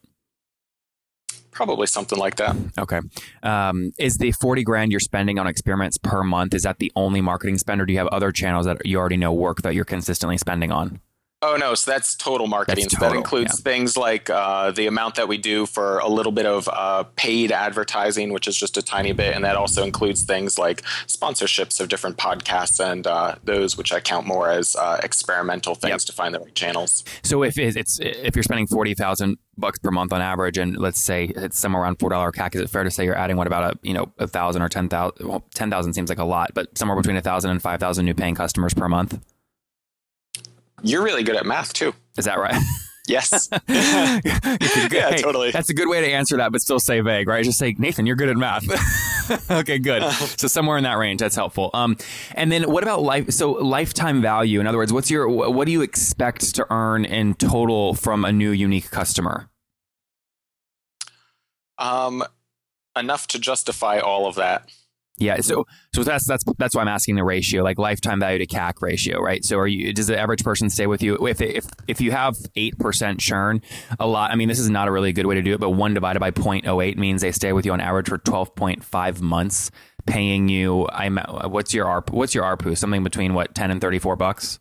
Probably 1.56 1.86
something 1.86 2.18
like 2.18 2.36
that. 2.36 2.54
Okay. 2.78 3.00
Um, 3.42 3.92
is 3.98 4.18
the 4.18 4.30
40 4.32 4.62
grand 4.62 4.90
you're 4.90 5.00
spending 5.00 5.38
on 5.38 5.46
experiments 5.46 5.96
per 5.96 6.22
month, 6.22 6.52
is 6.52 6.64
that 6.64 6.80
the 6.80 6.92
only 6.94 7.22
marketing 7.22 7.56
spend 7.56 7.80
or 7.80 7.86
do 7.86 7.94
you 7.94 7.98
have 7.98 8.08
other 8.08 8.30
channels 8.30 8.66
that 8.66 8.84
you 8.84 8.98
already 8.98 9.16
know 9.16 9.32
work 9.32 9.62
that 9.62 9.74
you're 9.74 9.86
consistently 9.86 10.36
spending 10.36 10.70
on? 10.70 11.00
Oh 11.42 11.56
no, 11.56 11.74
so 11.74 11.90
that's 11.90 12.14
total 12.14 12.46
marketing. 12.46 12.84
That's 12.84 12.98
so 12.98 13.00
that 13.08 13.14
includes 13.14 13.58
yeah. 13.58 13.70
things 13.70 13.94
like 13.94 14.30
uh, 14.30 14.70
the 14.70 14.86
amount 14.86 15.16
that 15.16 15.28
we 15.28 15.36
do 15.36 15.66
for 15.66 15.98
a 15.98 16.08
little 16.08 16.32
bit 16.32 16.46
of 16.46 16.66
uh, 16.72 17.04
paid 17.16 17.52
advertising, 17.52 18.32
which 18.32 18.48
is 18.48 18.56
just 18.56 18.78
a 18.78 18.82
tiny 18.82 19.12
bit, 19.12 19.34
and 19.34 19.44
that 19.44 19.54
also 19.54 19.84
includes 19.84 20.24
things 20.24 20.58
like 20.58 20.80
sponsorships 21.06 21.78
of 21.78 21.90
different 21.90 22.16
podcasts 22.16 22.82
and 22.82 23.06
uh, 23.06 23.34
those 23.44 23.76
which 23.76 23.92
I 23.92 24.00
count 24.00 24.26
more 24.26 24.48
as 24.48 24.76
uh, 24.76 24.98
experimental 25.02 25.74
things 25.74 25.86
Yep. 25.90 26.00
to 26.00 26.12
find 26.12 26.34
the 26.34 26.40
right 26.40 26.54
channels. 26.54 27.04
So 27.22 27.42
if 27.42 27.58
it's 27.58 27.98
if 28.00 28.34
you're 28.34 28.42
spending 28.42 28.66
40,000 28.66 29.36
bucks 29.58 29.78
per 29.78 29.90
month 29.90 30.14
on 30.14 30.22
average 30.22 30.56
and 30.56 30.76
let's 30.78 31.00
say 31.00 31.26
it's 31.36 31.58
somewhere 31.58 31.82
around 31.82 31.98
$4 31.98 32.32
CAC, 32.32 32.54
is 32.54 32.62
it 32.62 32.70
fair 32.70 32.82
to 32.82 32.90
say 32.90 33.04
you're 33.04 33.16
adding 33.16 33.36
what 33.36 33.46
about 33.46 33.74
a, 33.74 33.78
you 33.82 33.92
know, 33.92 34.10
a 34.18 34.26
thousand 34.26 34.62
or 34.62 34.70
10,000? 34.70 35.28
Well, 35.28 35.44
10,000 35.54 35.92
seems 35.92 36.08
like 36.08 36.18
a 36.18 36.24
lot, 36.24 36.52
but 36.54 36.76
somewhere 36.78 36.96
between 36.96 37.16
a 37.16 37.22
thousand 37.22 37.50
and 37.50 37.60
five 37.60 37.78
thousand 37.78 38.08
and 38.08 38.16
new 38.16 38.20
paying 38.20 38.34
customers 38.34 38.72
per 38.72 38.88
month. 38.88 39.20
You're 40.82 41.02
really 41.02 41.22
good 41.22 41.36
at 41.36 41.46
math 41.46 41.72
too. 41.72 41.94
Is 42.16 42.24
that 42.24 42.38
right? 42.38 42.54
Yes. 43.08 43.48
yeah, 43.68 44.20
Yeah, 44.90 45.16
totally. 45.16 45.52
That's 45.52 45.70
a 45.70 45.74
good 45.74 45.88
way 45.88 46.00
to 46.00 46.08
answer 46.08 46.38
that, 46.38 46.50
but 46.50 46.60
still 46.60 46.80
say 46.80 46.98
vague, 46.98 47.28
right? 47.28 47.44
Just 47.44 47.56
say, 47.56 47.76
Nathan, 47.78 48.04
you're 48.04 48.16
good 48.16 48.28
at 48.28 48.36
math. 48.36 48.64
okay, 49.50 49.78
good. 49.78 50.02
So 50.12 50.48
somewhere 50.48 50.76
in 50.76 50.82
that 50.82 50.98
range, 50.98 51.20
that's 51.20 51.36
helpful. 51.36 51.70
Um, 51.72 51.96
and 52.34 52.50
then 52.50 52.64
what 52.64 52.82
about 52.82 53.02
life? 53.02 53.30
So 53.30 53.52
lifetime 53.52 54.20
value. 54.22 54.58
In 54.58 54.66
other 54.66 54.78
words, 54.78 54.92
what's 54.92 55.08
your 55.08 55.28
what 55.28 55.66
do 55.66 55.70
you 55.70 55.82
expect 55.82 56.52
to 56.56 56.66
earn 56.68 57.04
in 57.04 57.34
total 57.34 57.94
from 57.94 58.24
a 58.24 58.32
new 58.32 58.50
unique 58.50 58.90
customer? 58.90 59.50
um, 61.78 62.24
enough 62.96 63.26
to 63.28 63.38
justify 63.38 63.98
all 63.98 64.26
of 64.26 64.34
that. 64.36 64.68
Yeah. 65.18 65.40
So 65.40 65.66
so 65.94 66.04
that's 66.04 66.26
that's 66.26 66.44
that's 66.58 66.74
why 66.74 66.82
I'm 66.82 66.88
asking 66.88 67.14
the 67.14 67.24
ratio, 67.24 67.62
like 67.62 67.78
lifetime 67.78 68.20
value 68.20 68.38
to 68.38 68.46
CAC 68.46 68.82
ratio, 68.82 69.18
right? 69.20 69.44
So 69.44 69.58
are 69.58 69.66
you 69.66 69.92
does 69.92 70.08
the 70.08 70.18
average 70.18 70.44
person 70.44 70.68
stay 70.68 70.86
with 70.86 71.02
you 71.02 71.26
if 71.26 71.40
if 71.40 71.66
if 71.88 72.00
you 72.00 72.10
have 72.10 72.36
eight 72.54 72.78
percent 72.78 73.18
churn, 73.18 73.62
a 73.98 74.06
lot? 74.06 74.30
I 74.30 74.34
mean, 74.34 74.48
this 74.48 74.58
is 74.58 74.68
not 74.68 74.88
a 74.88 74.92
really 74.92 75.12
good 75.12 75.26
way 75.26 75.34
to 75.36 75.42
do 75.42 75.54
it, 75.54 75.60
but 75.60 75.70
one 75.70 75.94
divided 75.94 76.20
by 76.20 76.30
0.08 76.30 76.96
means 76.96 77.22
they 77.22 77.32
stay 77.32 77.52
with 77.52 77.64
you 77.64 77.72
on 77.72 77.80
average 77.80 78.08
for 78.08 78.18
12.5 78.18 79.20
months, 79.20 79.70
paying 80.06 80.48
you. 80.48 80.86
I'm 80.92 81.16
what's 81.16 81.72
your 81.72 81.86
ARP? 81.86 82.10
What's 82.10 82.34
your 82.34 82.44
ARPU? 82.44 82.76
Something 82.76 83.02
between 83.02 83.32
what 83.32 83.54
10 83.54 83.70
and 83.70 83.80
34 83.80 84.16
bucks. 84.16 84.60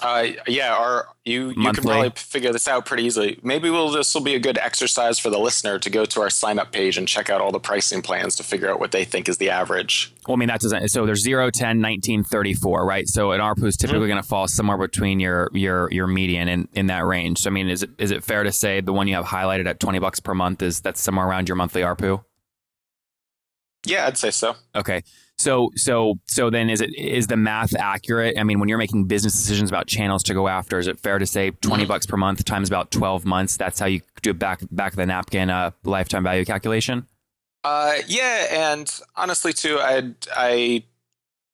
Uh, 0.00 0.28
yeah, 0.46 0.74
our 0.74 1.08
you 1.24 1.50
you 1.50 1.54
Monthly. 1.56 1.82
can 1.82 1.84
probably 1.84 2.10
figure 2.16 2.52
this 2.52 2.66
out 2.68 2.86
pretty 2.86 3.04
easily. 3.04 3.38
Maybe 3.42 3.70
we'll 3.70 3.90
this 3.90 4.14
will 4.14 4.22
be 4.22 4.34
a 4.34 4.38
good 4.38 4.58
exercise 4.58 5.18
for 5.18 5.30
the 5.30 5.38
listener 5.38 5.78
to 5.78 5.90
go 5.90 6.04
to 6.04 6.20
our 6.20 6.30
sign 6.30 6.58
up 6.58 6.72
page 6.72 6.96
and 6.96 7.06
check 7.06 7.30
out 7.30 7.40
all 7.40 7.52
the 7.52 7.60
pricing 7.60 8.02
plans 8.02 8.36
to 8.36 8.42
figure 8.42 8.70
out 8.70 8.80
what 8.80 8.92
they 8.92 9.04
think 9.04 9.28
is 9.28 9.38
the 9.38 9.50
average. 9.50 10.12
Well, 10.26 10.36
I 10.36 10.38
mean, 10.38 10.48
that 10.48 10.60
doesn't. 10.60 10.88
So 10.88 11.06
there's 11.06 11.22
0, 11.22 11.50
10, 11.50 11.80
19, 11.80 12.24
34, 12.24 12.84
right? 12.84 13.08
So 13.08 13.32
an 13.32 13.40
ARPU 13.40 13.64
is 13.64 13.76
typically 13.76 14.08
going 14.08 14.22
to 14.22 14.28
fall 14.28 14.48
somewhere 14.48 14.78
between 14.78 15.20
your 15.20 15.50
your 15.52 15.90
your 15.92 16.06
median 16.06 16.48
in, 16.48 16.68
in 16.72 16.86
that 16.86 17.04
range. 17.04 17.38
So 17.38 17.50
I 17.50 17.52
mean, 17.52 17.68
is 17.68 17.82
it 17.82 17.90
is 17.98 18.10
it 18.10 18.24
fair 18.24 18.42
to 18.44 18.52
say 18.52 18.80
the 18.80 18.92
one 18.92 19.08
you 19.08 19.14
have 19.14 19.26
highlighted 19.26 19.66
at 19.66 19.80
20 19.80 19.98
bucks 19.98 20.20
per 20.20 20.34
month 20.34 20.62
is 20.62 20.80
that's 20.80 21.00
somewhere 21.00 21.26
around 21.26 21.48
your 21.48 21.56
monthly 21.56 21.82
ARPU? 21.82 22.22
Yeah, 23.84 24.06
I'd 24.06 24.18
say 24.18 24.30
so. 24.30 24.56
Okay. 24.74 25.02
So 25.36 25.70
so 25.76 26.18
so 26.26 26.50
then 26.50 26.68
is 26.68 26.80
it 26.80 26.92
is 26.96 27.28
the 27.28 27.36
math 27.36 27.74
accurate? 27.76 28.36
I 28.36 28.42
mean, 28.42 28.58
when 28.58 28.68
you're 28.68 28.78
making 28.78 29.04
business 29.04 29.34
decisions 29.34 29.70
about 29.70 29.86
channels 29.86 30.24
to 30.24 30.34
go 30.34 30.48
after, 30.48 30.78
is 30.78 30.88
it 30.88 30.98
fair 30.98 31.18
to 31.18 31.26
say 31.26 31.50
20 31.50 31.86
bucks 31.86 32.06
per 32.06 32.16
month 32.16 32.44
times 32.44 32.68
about 32.68 32.90
12 32.90 33.24
months? 33.24 33.56
That's 33.56 33.78
how 33.78 33.86
you 33.86 34.00
do 34.22 34.34
back 34.34 34.60
back 34.72 34.92
of 34.92 34.96
the 34.96 35.06
napkin 35.06 35.48
uh, 35.48 35.70
lifetime 35.84 36.24
value 36.24 36.44
calculation? 36.44 37.06
Uh, 37.62 37.98
yeah, 38.06 38.46
and 38.74 39.00
honestly, 39.14 39.52
too, 39.52 39.78
I 39.80 40.12
I 40.36 40.82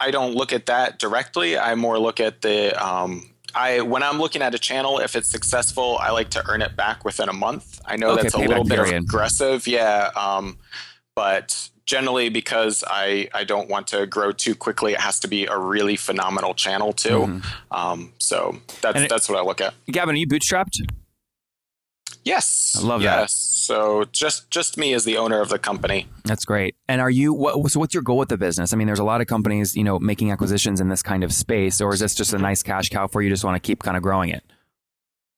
I 0.00 0.10
don't 0.10 0.34
look 0.34 0.52
at 0.52 0.66
that 0.66 0.98
directly. 0.98 1.58
I 1.58 1.74
more 1.74 1.98
look 1.98 2.20
at 2.20 2.40
the 2.40 2.72
um, 2.82 3.30
I 3.54 3.82
when 3.82 4.02
I'm 4.02 4.18
looking 4.18 4.40
at 4.40 4.54
a 4.54 4.58
channel, 4.58 4.98
if 4.98 5.14
it's 5.14 5.28
successful, 5.28 5.98
I 6.00 6.10
like 6.10 6.30
to 6.30 6.48
earn 6.48 6.62
it 6.62 6.74
back 6.74 7.04
within 7.04 7.28
a 7.28 7.32
month. 7.32 7.80
I 7.84 7.96
know 7.96 8.10
Okay, 8.12 8.22
that's 8.22 8.34
a 8.34 8.38
little 8.38 8.64
bit 8.64 8.92
aggressive, 8.92 9.66
yeah, 9.66 10.10
um, 10.16 10.58
but 11.14 11.68
generally 11.86 12.28
because 12.28 12.82
I 12.86 13.28
I 13.34 13.44
don't 13.44 13.68
want 13.68 13.86
to 13.88 14.06
grow 14.06 14.32
too 14.32 14.54
quickly, 14.54 14.92
it 14.92 15.00
has 15.00 15.20
to 15.20 15.28
be 15.28 15.46
a 15.46 15.56
really 15.58 15.96
phenomenal 15.96 16.54
channel 16.54 16.92
too. 16.92 17.40
Um, 17.70 18.12
so 18.18 18.56
that's 18.80 19.00
it- 19.00 19.08
that's 19.10 19.28
what 19.28 19.38
I 19.38 19.42
look 19.42 19.60
at. 19.60 19.74
Gavin, 19.86 20.14
are 20.14 20.18
you 20.18 20.26
bootstrapped? 20.26 20.80
Yes. 22.24 22.76
I 22.78 22.86
love 22.86 23.02
that. 23.02 23.20
yes. 23.20 23.32
So 23.34 24.04
just 24.12 24.50
just 24.50 24.78
me 24.78 24.94
as 24.94 25.04
the 25.04 25.16
owner 25.18 25.40
of 25.40 25.48
the 25.50 25.58
company. 25.58 26.06
That's 26.24 26.44
great. 26.44 26.74
And 26.88 27.00
are 27.00 27.10
you 27.10 27.34
what, 27.34 27.70
so? 27.70 27.78
What's 27.80 27.92
your 27.92 28.02
goal 28.02 28.16
with 28.18 28.28
the 28.30 28.38
business? 28.38 28.72
I 28.72 28.76
mean, 28.76 28.86
there's 28.86 28.98
a 28.98 29.04
lot 29.04 29.20
of 29.20 29.26
companies, 29.26 29.76
you 29.76 29.84
know, 29.84 29.98
making 29.98 30.30
acquisitions 30.32 30.80
in 30.80 30.88
this 30.88 31.02
kind 31.02 31.22
of 31.22 31.32
space, 31.32 31.80
or 31.80 31.92
is 31.92 32.00
this 32.00 32.14
just 32.14 32.32
a 32.32 32.38
nice 32.38 32.62
cash 32.62 32.88
cow 32.88 33.06
for 33.08 33.20
you? 33.20 33.28
Just 33.28 33.44
want 33.44 33.56
to 33.62 33.66
keep 33.66 33.82
kind 33.82 33.96
of 33.96 34.02
growing 34.02 34.30
it. 34.30 34.42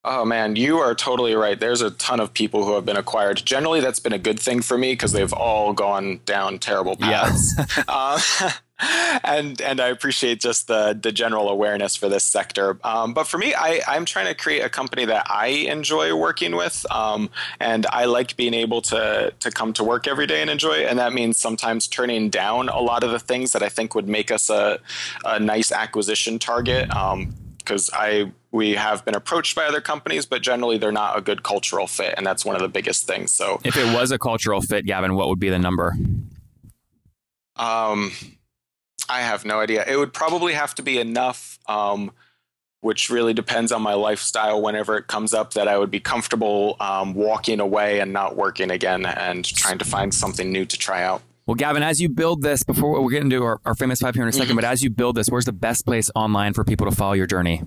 Oh 0.08 0.24
man, 0.24 0.54
you 0.54 0.78
are 0.78 0.94
totally 0.94 1.34
right. 1.34 1.58
There's 1.58 1.82
a 1.82 1.90
ton 1.90 2.20
of 2.20 2.32
people 2.32 2.64
who 2.64 2.74
have 2.74 2.84
been 2.84 2.96
acquired. 2.96 3.44
Generally, 3.44 3.80
that's 3.80 3.98
been 3.98 4.12
a 4.12 4.18
good 4.18 4.38
thing 4.38 4.62
for 4.62 4.78
me 4.78 4.92
because 4.92 5.10
they've 5.10 5.32
all 5.32 5.72
gone 5.72 6.20
down 6.24 6.60
terrible 6.60 6.96
paths. 6.96 7.58
um, 7.88 8.20
and 9.24 9.60
and 9.60 9.80
I 9.80 9.88
appreciate 9.88 10.40
just 10.40 10.66
the 10.66 10.98
the 11.00 11.10
general 11.10 11.48
awareness 11.48 11.96
for 11.96 12.08
this 12.08 12.24
sector. 12.24 12.78
Um, 12.84 13.14
but 13.14 13.26
for 13.26 13.38
me, 13.38 13.54
I 13.54 13.80
I'm 13.88 14.04
trying 14.04 14.26
to 14.26 14.34
create 14.34 14.60
a 14.60 14.68
company 14.68 15.06
that 15.06 15.26
I 15.30 15.46
enjoy 15.46 16.14
working 16.14 16.56
with, 16.56 16.84
um, 16.92 17.30
and 17.58 17.86
I 17.86 18.04
like 18.04 18.36
being 18.36 18.54
able 18.54 18.82
to 18.82 19.32
to 19.38 19.50
come 19.50 19.72
to 19.74 19.84
work 19.84 20.06
every 20.06 20.26
day 20.26 20.42
and 20.42 20.50
enjoy. 20.50 20.74
it. 20.74 20.90
And 20.90 20.98
that 20.98 21.14
means 21.14 21.38
sometimes 21.38 21.88
turning 21.88 22.28
down 22.28 22.68
a 22.68 22.80
lot 22.80 23.02
of 23.02 23.10
the 23.10 23.18
things 23.18 23.52
that 23.52 23.62
I 23.62 23.70
think 23.70 23.94
would 23.94 24.08
make 24.08 24.30
us 24.30 24.50
a 24.50 24.78
a 25.24 25.40
nice 25.40 25.72
acquisition 25.72 26.38
target. 26.38 26.94
Because 27.66 27.90
I 27.92 28.32
we 28.52 28.74
have 28.74 29.04
been 29.04 29.14
approached 29.14 29.54
by 29.54 29.64
other 29.64 29.80
companies, 29.80 30.24
but 30.24 30.40
generally 30.40 30.78
they're 30.78 30.92
not 30.92 31.18
a 31.18 31.20
good 31.20 31.42
cultural 31.42 31.86
fit, 31.86 32.14
and 32.16 32.26
that's 32.26 32.44
one 32.44 32.56
of 32.56 32.62
the 32.62 32.68
biggest 32.68 33.06
things. 33.06 33.32
So 33.32 33.60
If 33.64 33.76
it 33.76 33.92
was 33.94 34.10
a 34.12 34.18
cultural 34.18 34.62
fit, 34.62 34.86
Gavin, 34.86 35.14
what 35.14 35.28
would 35.28 35.40
be 35.40 35.50
the 35.50 35.58
number? 35.58 35.94
Um, 37.56 38.12
I 39.08 39.20
have 39.20 39.44
no 39.44 39.60
idea. 39.60 39.84
It 39.86 39.96
would 39.96 40.12
probably 40.12 40.54
have 40.54 40.74
to 40.76 40.82
be 40.82 40.98
enough, 40.98 41.58
um, 41.68 42.12
which 42.80 43.10
really 43.10 43.34
depends 43.34 43.72
on 43.72 43.82
my 43.82 43.94
lifestyle. 43.94 44.62
Whenever 44.62 44.96
it 44.96 45.06
comes 45.06 45.34
up, 45.34 45.54
that 45.54 45.68
I 45.68 45.76
would 45.76 45.90
be 45.90 46.00
comfortable 46.00 46.76
um, 46.80 47.14
walking 47.14 47.60
away 47.60 48.00
and 48.00 48.12
not 48.12 48.36
working 48.36 48.70
again, 48.70 49.04
and 49.04 49.44
trying 49.44 49.78
to 49.78 49.84
find 49.84 50.14
something 50.14 50.50
new 50.50 50.64
to 50.64 50.78
try 50.78 51.02
out. 51.02 51.22
Well, 51.46 51.54
Gavin, 51.54 51.84
as 51.84 52.00
you 52.00 52.08
build 52.08 52.42
this, 52.42 52.64
before 52.64 53.00
we'll 53.00 53.08
get 53.08 53.22
into 53.22 53.44
our, 53.44 53.60
our 53.64 53.74
famous 53.76 54.00
five 54.00 54.14
here 54.16 54.24
in 54.24 54.28
a 54.28 54.32
2nd 54.32 54.56
but 54.56 54.64
as 54.64 54.82
you 54.82 54.90
build 54.90 55.16
this, 55.16 55.28
where's 55.28 55.44
the 55.44 55.52
best 55.52 55.86
place 55.86 56.10
online 56.16 56.52
for 56.54 56.64
people 56.64 56.90
to 56.90 56.94
follow 56.94 57.12
your 57.12 57.26
journey? 57.26 57.62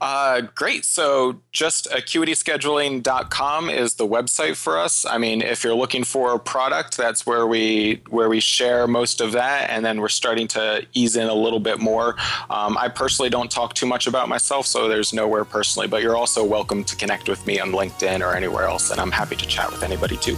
Uh, 0.00 0.40
great. 0.40 0.84
So 0.84 1.40
just 1.52 1.88
acuityscheduling.com 1.90 3.70
is 3.70 3.94
the 3.94 4.06
website 4.06 4.56
for 4.56 4.78
us. 4.78 5.06
I 5.06 5.16
mean, 5.16 5.40
if 5.40 5.62
you're 5.62 5.74
looking 5.74 6.02
for 6.02 6.34
a 6.34 6.38
product, 6.38 6.96
that's 6.96 7.24
where 7.24 7.46
we 7.46 8.02
where 8.08 8.28
we 8.28 8.40
share 8.40 8.86
most 8.88 9.20
of 9.20 9.32
that, 9.32 9.70
and 9.70 9.84
then 9.84 10.00
we're 10.00 10.08
starting 10.08 10.48
to 10.48 10.84
ease 10.92 11.16
in 11.16 11.28
a 11.28 11.34
little 11.34 11.60
bit 11.60 11.78
more. 11.78 12.16
Um, 12.50 12.76
I 12.76 12.88
personally 12.88 13.30
don't 13.30 13.50
talk 13.50 13.74
too 13.74 13.86
much 13.86 14.06
about 14.06 14.28
myself, 14.28 14.66
so 14.66 14.88
there's 14.88 15.12
nowhere 15.14 15.44
personally. 15.44 15.86
But 15.88 16.02
you're 16.02 16.16
also 16.16 16.44
welcome 16.44 16.84
to 16.84 16.96
connect 16.96 17.28
with 17.28 17.46
me 17.46 17.60
on 17.60 17.70
LinkedIn 17.70 18.20
or 18.20 18.34
anywhere 18.34 18.64
else, 18.64 18.90
and 18.90 19.00
I'm 19.00 19.12
happy 19.12 19.36
to 19.36 19.46
chat 19.46 19.70
with 19.70 19.82
anybody 19.82 20.16
too. 20.16 20.36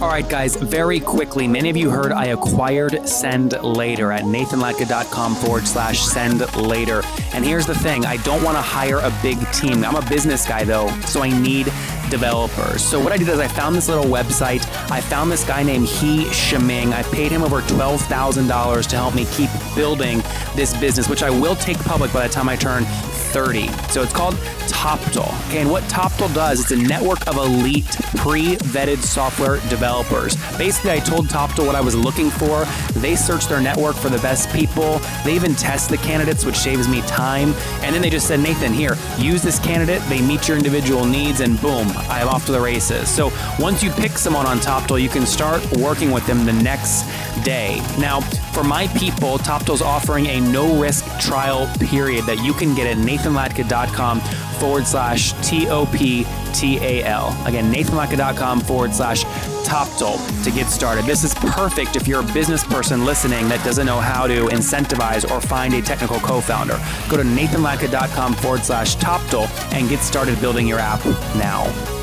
All 0.00 0.08
right, 0.08 0.26
guys, 0.26 0.56
very 0.56 0.98
quickly, 0.98 1.46
many 1.46 1.68
of 1.68 1.76
you 1.76 1.90
heard 1.90 2.10
I 2.10 2.28
acquired 2.28 3.06
Send 3.06 3.52
Later 3.62 4.10
at 4.12 4.24
nathanlatka.com 4.24 5.34
forward 5.34 5.68
slash 5.68 6.00
send 6.00 6.40
later. 6.56 7.02
And 7.34 7.44
here's 7.44 7.66
the 7.66 7.74
thing 7.74 8.06
I 8.06 8.16
don't 8.18 8.42
want 8.42 8.56
to 8.56 8.62
hire 8.62 8.96
a 9.00 9.12
big 9.20 9.38
team. 9.52 9.84
I'm 9.84 9.96
a 9.96 10.08
business 10.08 10.48
guy, 10.48 10.64
though, 10.64 10.88
so 11.00 11.22
I 11.22 11.28
need 11.28 11.66
developers. 12.08 12.82
So 12.82 12.98
what 12.98 13.12
I 13.12 13.18
did 13.18 13.28
is 13.28 13.38
I 13.38 13.46
found 13.46 13.76
this 13.76 13.90
little 13.90 14.04
website. 14.04 14.66
I 14.90 15.02
found 15.02 15.30
this 15.30 15.44
guy 15.44 15.62
named 15.62 15.86
He 15.86 16.24
Shiming. 16.32 16.94
I 16.94 17.02
paid 17.02 17.30
him 17.30 17.42
over 17.42 17.60
$12,000 17.60 18.86
to 18.88 18.96
help 18.96 19.14
me 19.14 19.26
keep 19.26 19.50
building 19.76 20.22
this 20.56 20.74
business, 20.80 21.10
which 21.10 21.22
I 21.22 21.28
will 21.28 21.56
take 21.56 21.78
public 21.78 22.10
by 22.10 22.26
the 22.26 22.32
time 22.32 22.48
I 22.48 22.56
turn 22.56 22.84
30. 23.30 23.68
So 23.90 24.02
it's 24.02 24.12
called 24.12 24.34
Toptal. 24.68 25.28
Okay, 25.48 25.60
and 25.60 25.70
what 25.70 25.82
Toptal 25.84 26.32
does, 26.34 26.60
it's 26.60 26.70
a 26.70 26.76
network 26.76 27.26
of 27.26 27.36
elite 27.36 27.86
pre-vetted 28.16 28.98
software 28.98 29.56
developers. 29.68 30.36
Basically, 30.56 30.90
I 30.90 30.98
told 31.00 31.26
Toptal 31.26 31.66
what 31.66 31.74
I 31.74 31.80
was 31.80 31.94
looking 31.94 32.30
for. 32.30 32.64
They 33.00 33.16
search 33.16 33.46
their 33.46 33.60
network 33.60 33.96
for 33.96 34.08
the 34.08 34.18
best 34.18 34.50
people. 34.50 34.98
They 35.24 35.34
even 35.34 35.54
test 35.54 35.90
the 35.90 35.96
candidates, 35.96 36.44
which 36.44 36.56
saves 36.56 36.88
me 36.88 37.00
time. 37.02 37.54
And 37.82 37.94
then 37.94 38.02
they 38.02 38.10
just 38.10 38.26
said, 38.26 38.40
Nathan, 38.40 38.72
here, 38.72 38.96
use 39.18 39.42
this 39.42 39.58
candidate. 39.58 40.02
They 40.08 40.20
meet 40.20 40.48
your 40.48 40.56
individual 40.56 41.04
needs, 41.04 41.40
and 41.40 41.60
boom, 41.60 41.88
I'm 42.08 42.28
off 42.28 42.46
to 42.46 42.52
the 42.52 42.60
races. 42.60 43.08
So 43.08 43.32
once 43.58 43.82
you 43.82 43.90
pick 43.90 44.12
someone 44.12 44.46
on 44.46 44.58
Toptal, 44.58 45.00
you 45.00 45.08
can 45.08 45.26
start 45.26 45.64
working 45.78 46.10
with 46.10 46.26
them 46.26 46.44
the 46.44 46.52
next 46.52 47.04
day. 47.44 47.80
Now, 47.98 48.20
for 48.52 48.64
my 48.64 48.88
people, 48.88 49.38
Toptal's 49.38 49.82
offering 49.82 50.26
a 50.26 50.40
no-risk 50.40 51.04
trial 51.20 51.70
period 51.78 52.24
that 52.26 52.42
you 52.44 52.52
can 52.52 52.74
get 52.74 52.86
at 52.86 52.98
nathanlatka.com 53.20 54.20
forward 54.60 54.86
slash 54.86 55.32
T-O-P-T-A-L. 55.48 57.46
Again, 57.46 57.72
nathanlatka.com 57.72 58.60
forward 58.60 58.92
slash 58.92 59.24
to 59.70 60.50
get 60.50 60.66
started. 60.66 61.04
This 61.04 61.22
is 61.22 61.32
perfect 61.34 61.94
if 61.94 62.08
you're 62.08 62.22
a 62.28 62.32
business 62.34 62.64
person 62.64 63.04
listening 63.04 63.48
that 63.48 63.64
doesn't 63.64 63.86
know 63.86 64.00
how 64.00 64.26
to 64.26 64.46
incentivize 64.46 65.30
or 65.30 65.40
find 65.40 65.74
a 65.74 65.80
technical 65.80 66.18
co-founder. 66.18 66.80
Go 67.08 67.16
to 67.16 67.22
nathanlatka.com 67.22 68.34
forward 68.34 68.64
slash 68.64 68.96
Toptal 68.96 69.48
and 69.72 69.88
get 69.88 70.00
started 70.00 70.40
building 70.40 70.66
your 70.66 70.80
app 70.80 71.04
now. 71.36 71.99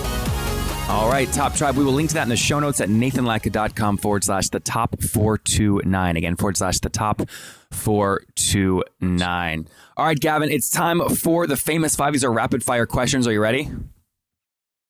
All 0.89 1.10
right, 1.10 1.28
Top 1.34 1.54
Tribe. 1.54 1.76
We 1.76 1.84
will 1.84 1.91
link 1.91 2.10
to 2.10 2.13
that 2.15 2.23
in 2.23 2.30
the 2.30 2.38
show 2.38 2.62
notes 2.62 2.80
at 2.80 2.88
nathanlatka.com 2.88 3.97
forward 3.97 4.23
slash 4.23 4.47
the 4.50 4.62
top 4.62 5.02
429. 5.02 6.15
Again, 6.15 6.38
forward 6.38 6.56
slash 6.56 6.80
the 6.80 6.89
top 6.89 7.30
429. 7.71 9.67
All 9.97 10.06
right, 10.06 10.17
Gavin, 10.17 10.50
it's 10.50 10.69
time 10.69 11.02
for 11.10 11.45
the 11.45 11.58
famous 11.58 11.97
five. 11.97 12.13
These 12.13 12.23
are 12.23 12.32
rapid 12.32 12.63
fire 12.63 12.86
questions. 12.86 13.28
Are 13.28 13.34
you 13.34 13.41
ready? 13.41 13.69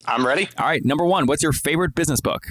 I'm 0.05 0.25
ready. 0.25 0.47
All 0.60 0.67
right, 0.67 0.86
number 0.86 1.03
one, 1.03 1.25
what's 1.25 1.41
your 1.41 1.51
favorite 1.51 1.95
business 1.95 2.21
book? 2.21 2.45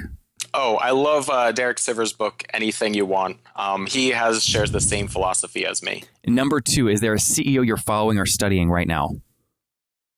Oh, 0.52 0.76
I 0.76 0.90
love 0.90 1.30
uh, 1.30 1.52
Derek 1.52 1.76
Sivers' 1.76 2.16
book, 2.16 2.42
Anything 2.52 2.94
You 2.94 3.06
Want. 3.06 3.36
Um, 3.54 3.86
he 3.86 4.08
has 4.08 4.42
shares 4.42 4.72
the 4.72 4.80
same 4.80 5.06
philosophy 5.06 5.64
as 5.64 5.84
me. 5.84 6.02
Number 6.26 6.60
two, 6.60 6.88
is 6.88 7.00
there 7.00 7.12
a 7.12 7.18
CEO 7.18 7.64
you're 7.64 7.76
following 7.76 8.18
or 8.18 8.26
studying 8.26 8.70
right 8.70 8.88
now? 8.88 9.10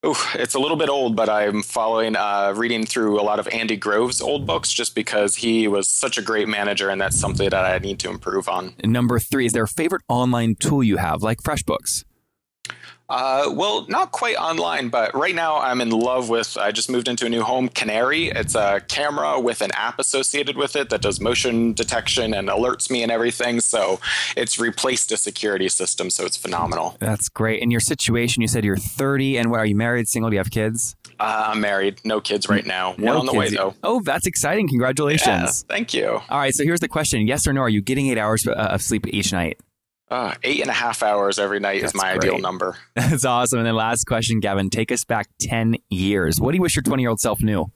Ooh, 0.07 0.15
it's 0.35 0.55
a 0.55 0.61
little 0.61 0.77
bit 0.77 0.89
old, 0.89 1.17
but 1.17 1.29
I'm 1.29 1.61
following, 1.61 2.15
uh, 2.15 2.55
reading 2.57 2.87
through 2.87 3.21
a 3.21 3.23
lot 3.23 3.41
of 3.41 3.49
Andy 3.49 3.77
Grove's 3.77 4.21
old 4.21 4.47
books 4.47 4.73
just 4.73 4.95
because 4.95 5.35
he 5.35 5.67
was 5.67 5.89
such 5.89 6.17
a 6.17 6.23
great 6.23 6.47
manager, 6.47 6.89
and 6.89 7.01
that's 7.01 7.19
something 7.19 7.51
that 7.51 7.65
I 7.65 7.79
need 7.79 7.99
to 8.01 8.09
improve 8.09 8.49
on. 8.49 8.75
Number 8.85 9.19
three, 9.19 9.47
is 9.47 9.53
there 9.55 9.65
a 9.65 9.69
favorite 9.69 10.03
online 10.09 10.55
tool 10.55 10.85
you 10.85 10.99
have, 10.99 11.25
like 11.25 11.43
FreshBooks? 11.43 12.05
Uh, 13.09 13.51
well, 13.55 13.87
not 13.89 14.13
quite 14.13 14.37
online, 14.37 14.91
but 14.91 15.15
right 15.15 15.35
now 15.35 15.59
I'm 15.59 15.81
in 15.81 15.91
love 15.91 16.29
with. 16.29 16.59
I 16.59 16.73
just 16.73 16.91
moved 16.91 17.09
into 17.09 17.25
a 17.25 17.29
new 17.29 17.43
home, 17.43 17.71
Canary. 17.71 18.27
It's 18.27 18.55
a 18.55 18.83
camera 18.87 19.41
with 19.41 19.63
an 19.63 19.71
app 19.73 19.99
associated 19.99 20.57
with 20.57 20.77
it 20.77 20.91
that 20.91 21.01
does 21.01 21.19
motion 21.19 21.73
detection 21.73 22.35
and 22.35 22.49
alerts 22.49 22.91
me 22.91 23.03
and 23.03 23.11
everything. 23.11 23.61
So 23.61 23.99
it's 24.37 24.59
replaced 24.59 25.11
a 25.11 25.17
security 25.17 25.71
system, 25.71 26.11
so 26.11 26.27
it's 26.27 26.37
phenomenal. 26.37 26.97
That's 27.01 27.31
great. 27.31 27.63
In 27.63 27.71
your 27.71 27.81
situation, 27.81 28.43
you 28.43 28.49
said 28.49 28.63
you're 28.63 28.77
30, 28.77 29.39
and 29.39 29.51
what 29.51 29.61
are 29.61 29.67
you 29.67 29.77
married, 29.77 30.07
single? 30.09 30.29
Do 30.31 30.35
you 30.35 30.41
have 30.41 30.51
kids? 30.51 30.95
Uh, 31.19 31.47
I'm 31.49 31.61
married, 31.61 32.01
no 32.05 32.21
kids 32.21 32.49
right 32.49 32.65
now. 32.65 32.93
One 32.93 33.17
on 33.17 33.27
the 33.27 33.33
way 33.33 33.49
though. 33.49 33.75
Oh, 33.83 34.01
that's 34.01 34.27
exciting. 34.27 34.69
Congratulations. 34.69 35.27
Yeah, 35.69 35.75
thank 35.75 35.93
you. 35.95 36.21
All 36.29 36.39
right, 36.39 36.55
so 36.55 36.63
here's 36.63 36.81
the 36.81 36.89
question 36.89 37.27
Yes 37.27 37.49
or 37.49 37.53
no, 37.53 37.63
are 37.63 37.69
you 37.69 37.81
getting 37.81 38.09
eight 38.09 38.19
hours 38.19 38.47
uh, 38.47 38.53
of 38.53 38.83
sleep 38.83 39.07
each 39.09 39.33
night? 39.33 39.59
Uh, 40.11 40.35
eight 40.43 40.61
and 40.61 40.71
a 40.71 40.75
half 40.75 41.03
hours 41.03 41.39
every 41.39 41.61
night 41.61 41.83
That's 41.83 41.95
is 41.95 42.01
my 42.01 42.13
ideal 42.13 42.39
number. 42.39 42.77
That's 42.95 43.27
awesome. 43.27 43.59
And 43.59 43.67
then 43.67 43.75
last 43.75 44.05
question, 44.05 44.41
Gavin, 44.41 44.71
take 44.71 44.91
us 44.91 45.05
back 45.05 45.29
10 45.41 45.77
years. 45.91 46.41
What 46.41 46.53
do 46.53 46.57
you 46.57 46.63
wish 46.63 46.77
your 46.77 46.83
20 46.83 47.03
year 47.03 47.11
old 47.11 47.21
self 47.21 47.43
knew? 47.43 47.71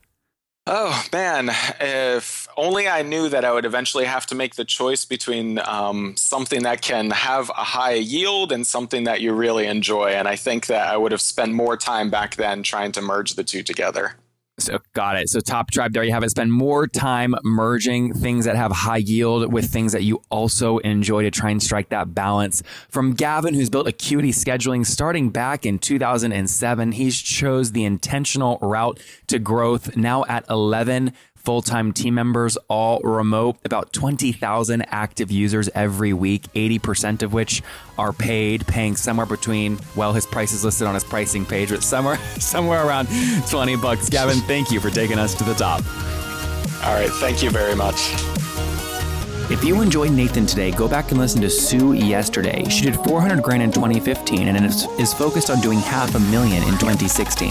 Oh 0.64 1.05
man, 1.12 1.51
if 1.81 2.47
only 2.57 2.87
I 2.87 3.03
knew 3.03 3.29
that 3.29 3.45
I 3.45 3.53
would 3.53 3.64
eventually 3.64 4.05
have 4.05 4.27
to 4.27 4.37
make 4.37 4.55
the 4.55 4.64
choice 4.64 5.05
between 5.05 5.59
um, 5.59 6.14
something 6.16 6.62
that 6.62 6.83
can 6.83 7.11
have 7.11 7.51
a 7.51 7.64
high 7.64 7.95
yield 7.95 8.53
and 8.53 8.64
something 8.64 9.03
that 9.05 9.21
you 9.21 9.33
really 9.33 9.66
enjoy. 9.66 10.11
And 10.11 10.29
I 10.29 10.37
think 10.37 10.66
that 10.66 10.87
I 10.87 10.97
would 10.97 11.11
have 11.11 11.21
spent 11.21 11.53
more 11.53 11.77
time 11.77 12.11
back 12.11 12.37
then 12.37 12.62
trying 12.62 12.92
to 12.92 13.03
merge 13.03 13.35
the 13.35 13.42
two 13.42 13.64
together. 13.64 14.14
So, 14.62 14.79
got 14.94 15.16
it. 15.16 15.29
So, 15.29 15.40
Top 15.40 15.70
Tribe, 15.70 15.92
there 15.92 16.05
you 16.05 16.12
have 16.12 16.22
it. 16.22 16.31
Spend 16.31 16.53
more 16.53 16.87
time 16.87 17.35
merging 17.42 18.14
things 18.14 18.44
that 18.44 18.57
have 18.57 18.72
high 18.72 18.98
yield 18.98 19.53
with 19.53 19.70
things 19.70 19.92
that 19.92 20.03
you 20.03 20.22
also 20.31 20.79
enjoy 20.79 21.22
to 21.22 21.31
try 21.31 21.51
and 21.51 21.62
strike 21.62 21.88
that 21.90 22.14
balance. 22.14 22.62
From 22.88 23.14
Gavin, 23.14 23.55
who's 23.55 23.70
built 23.70 23.88
Acuity 23.88 24.33
Scheduling 24.33 24.87
starting 24.87 25.31
back 25.31 25.66
in 25.66 25.79
2007, 25.79 26.92
he's 26.92 27.20
chose 27.20 27.72
the 27.72 27.85
intentional 27.85 28.59
route 28.61 29.01
to 29.27 29.38
growth 29.38 29.96
now 29.96 30.25
at 30.27 30.44
11 30.48 31.12
full-time 31.44 31.92
team 31.92 32.14
members 32.14 32.57
all 32.68 33.00
remote 33.00 33.57
about 33.64 33.92
20,000 33.92 34.83
active 34.88 35.31
users 35.31 35.68
every 35.74 36.12
week 36.12 36.42
80% 36.55 37.22
of 37.22 37.33
which 37.33 37.62
are 37.98 38.12
paid 38.12 38.66
paying 38.66 38.96
somewhere 38.96 39.26
between 39.26 39.78
well 39.96 40.12
his 40.12 40.26
price 40.26 40.52
is 40.52 40.64
listed 40.64 40.87
on 40.87 40.94
his 40.94 41.05
pricing 41.05 41.44
page 41.44 41.70
but 41.70 41.83
somewhere 41.83 42.16
somewhere 42.38 42.87
around 42.87 43.09
20 43.48 43.76
bucks 43.76 44.09
Gavin 44.09 44.38
thank 44.38 44.70
you 44.70 44.81
for 44.81 44.90
taking 44.90 45.18
us 45.18 45.35
to 45.35 45.44
the 45.44 45.55
top 45.55 45.83
All 46.85 46.94
right, 46.94 47.11
thank 47.11 47.44
you 47.44 47.50
very 47.50 47.76
much. 47.76 48.12
If 49.52 49.62
you 49.62 49.83
enjoyed 49.83 50.11
Nathan 50.12 50.46
today, 50.46 50.70
go 50.72 50.88
back 50.88 51.11
and 51.11 51.20
listen 51.20 51.40
to 51.42 51.50
Sue 51.50 51.92
yesterday. 51.92 52.64
She 52.68 52.83
did 52.87 52.96
400 52.96 53.42
grand 53.42 53.62
in 53.62 53.70
2015 53.70 54.48
and 54.48 54.64
is, 54.64 54.87
is 54.98 55.12
focused 55.14 55.50
on 55.50 55.61
doing 55.61 55.78
half 55.78 56.14
a 56.14 56.20
million 56.20 56.62
in 56.64 56.72
2016. 56.78 57.50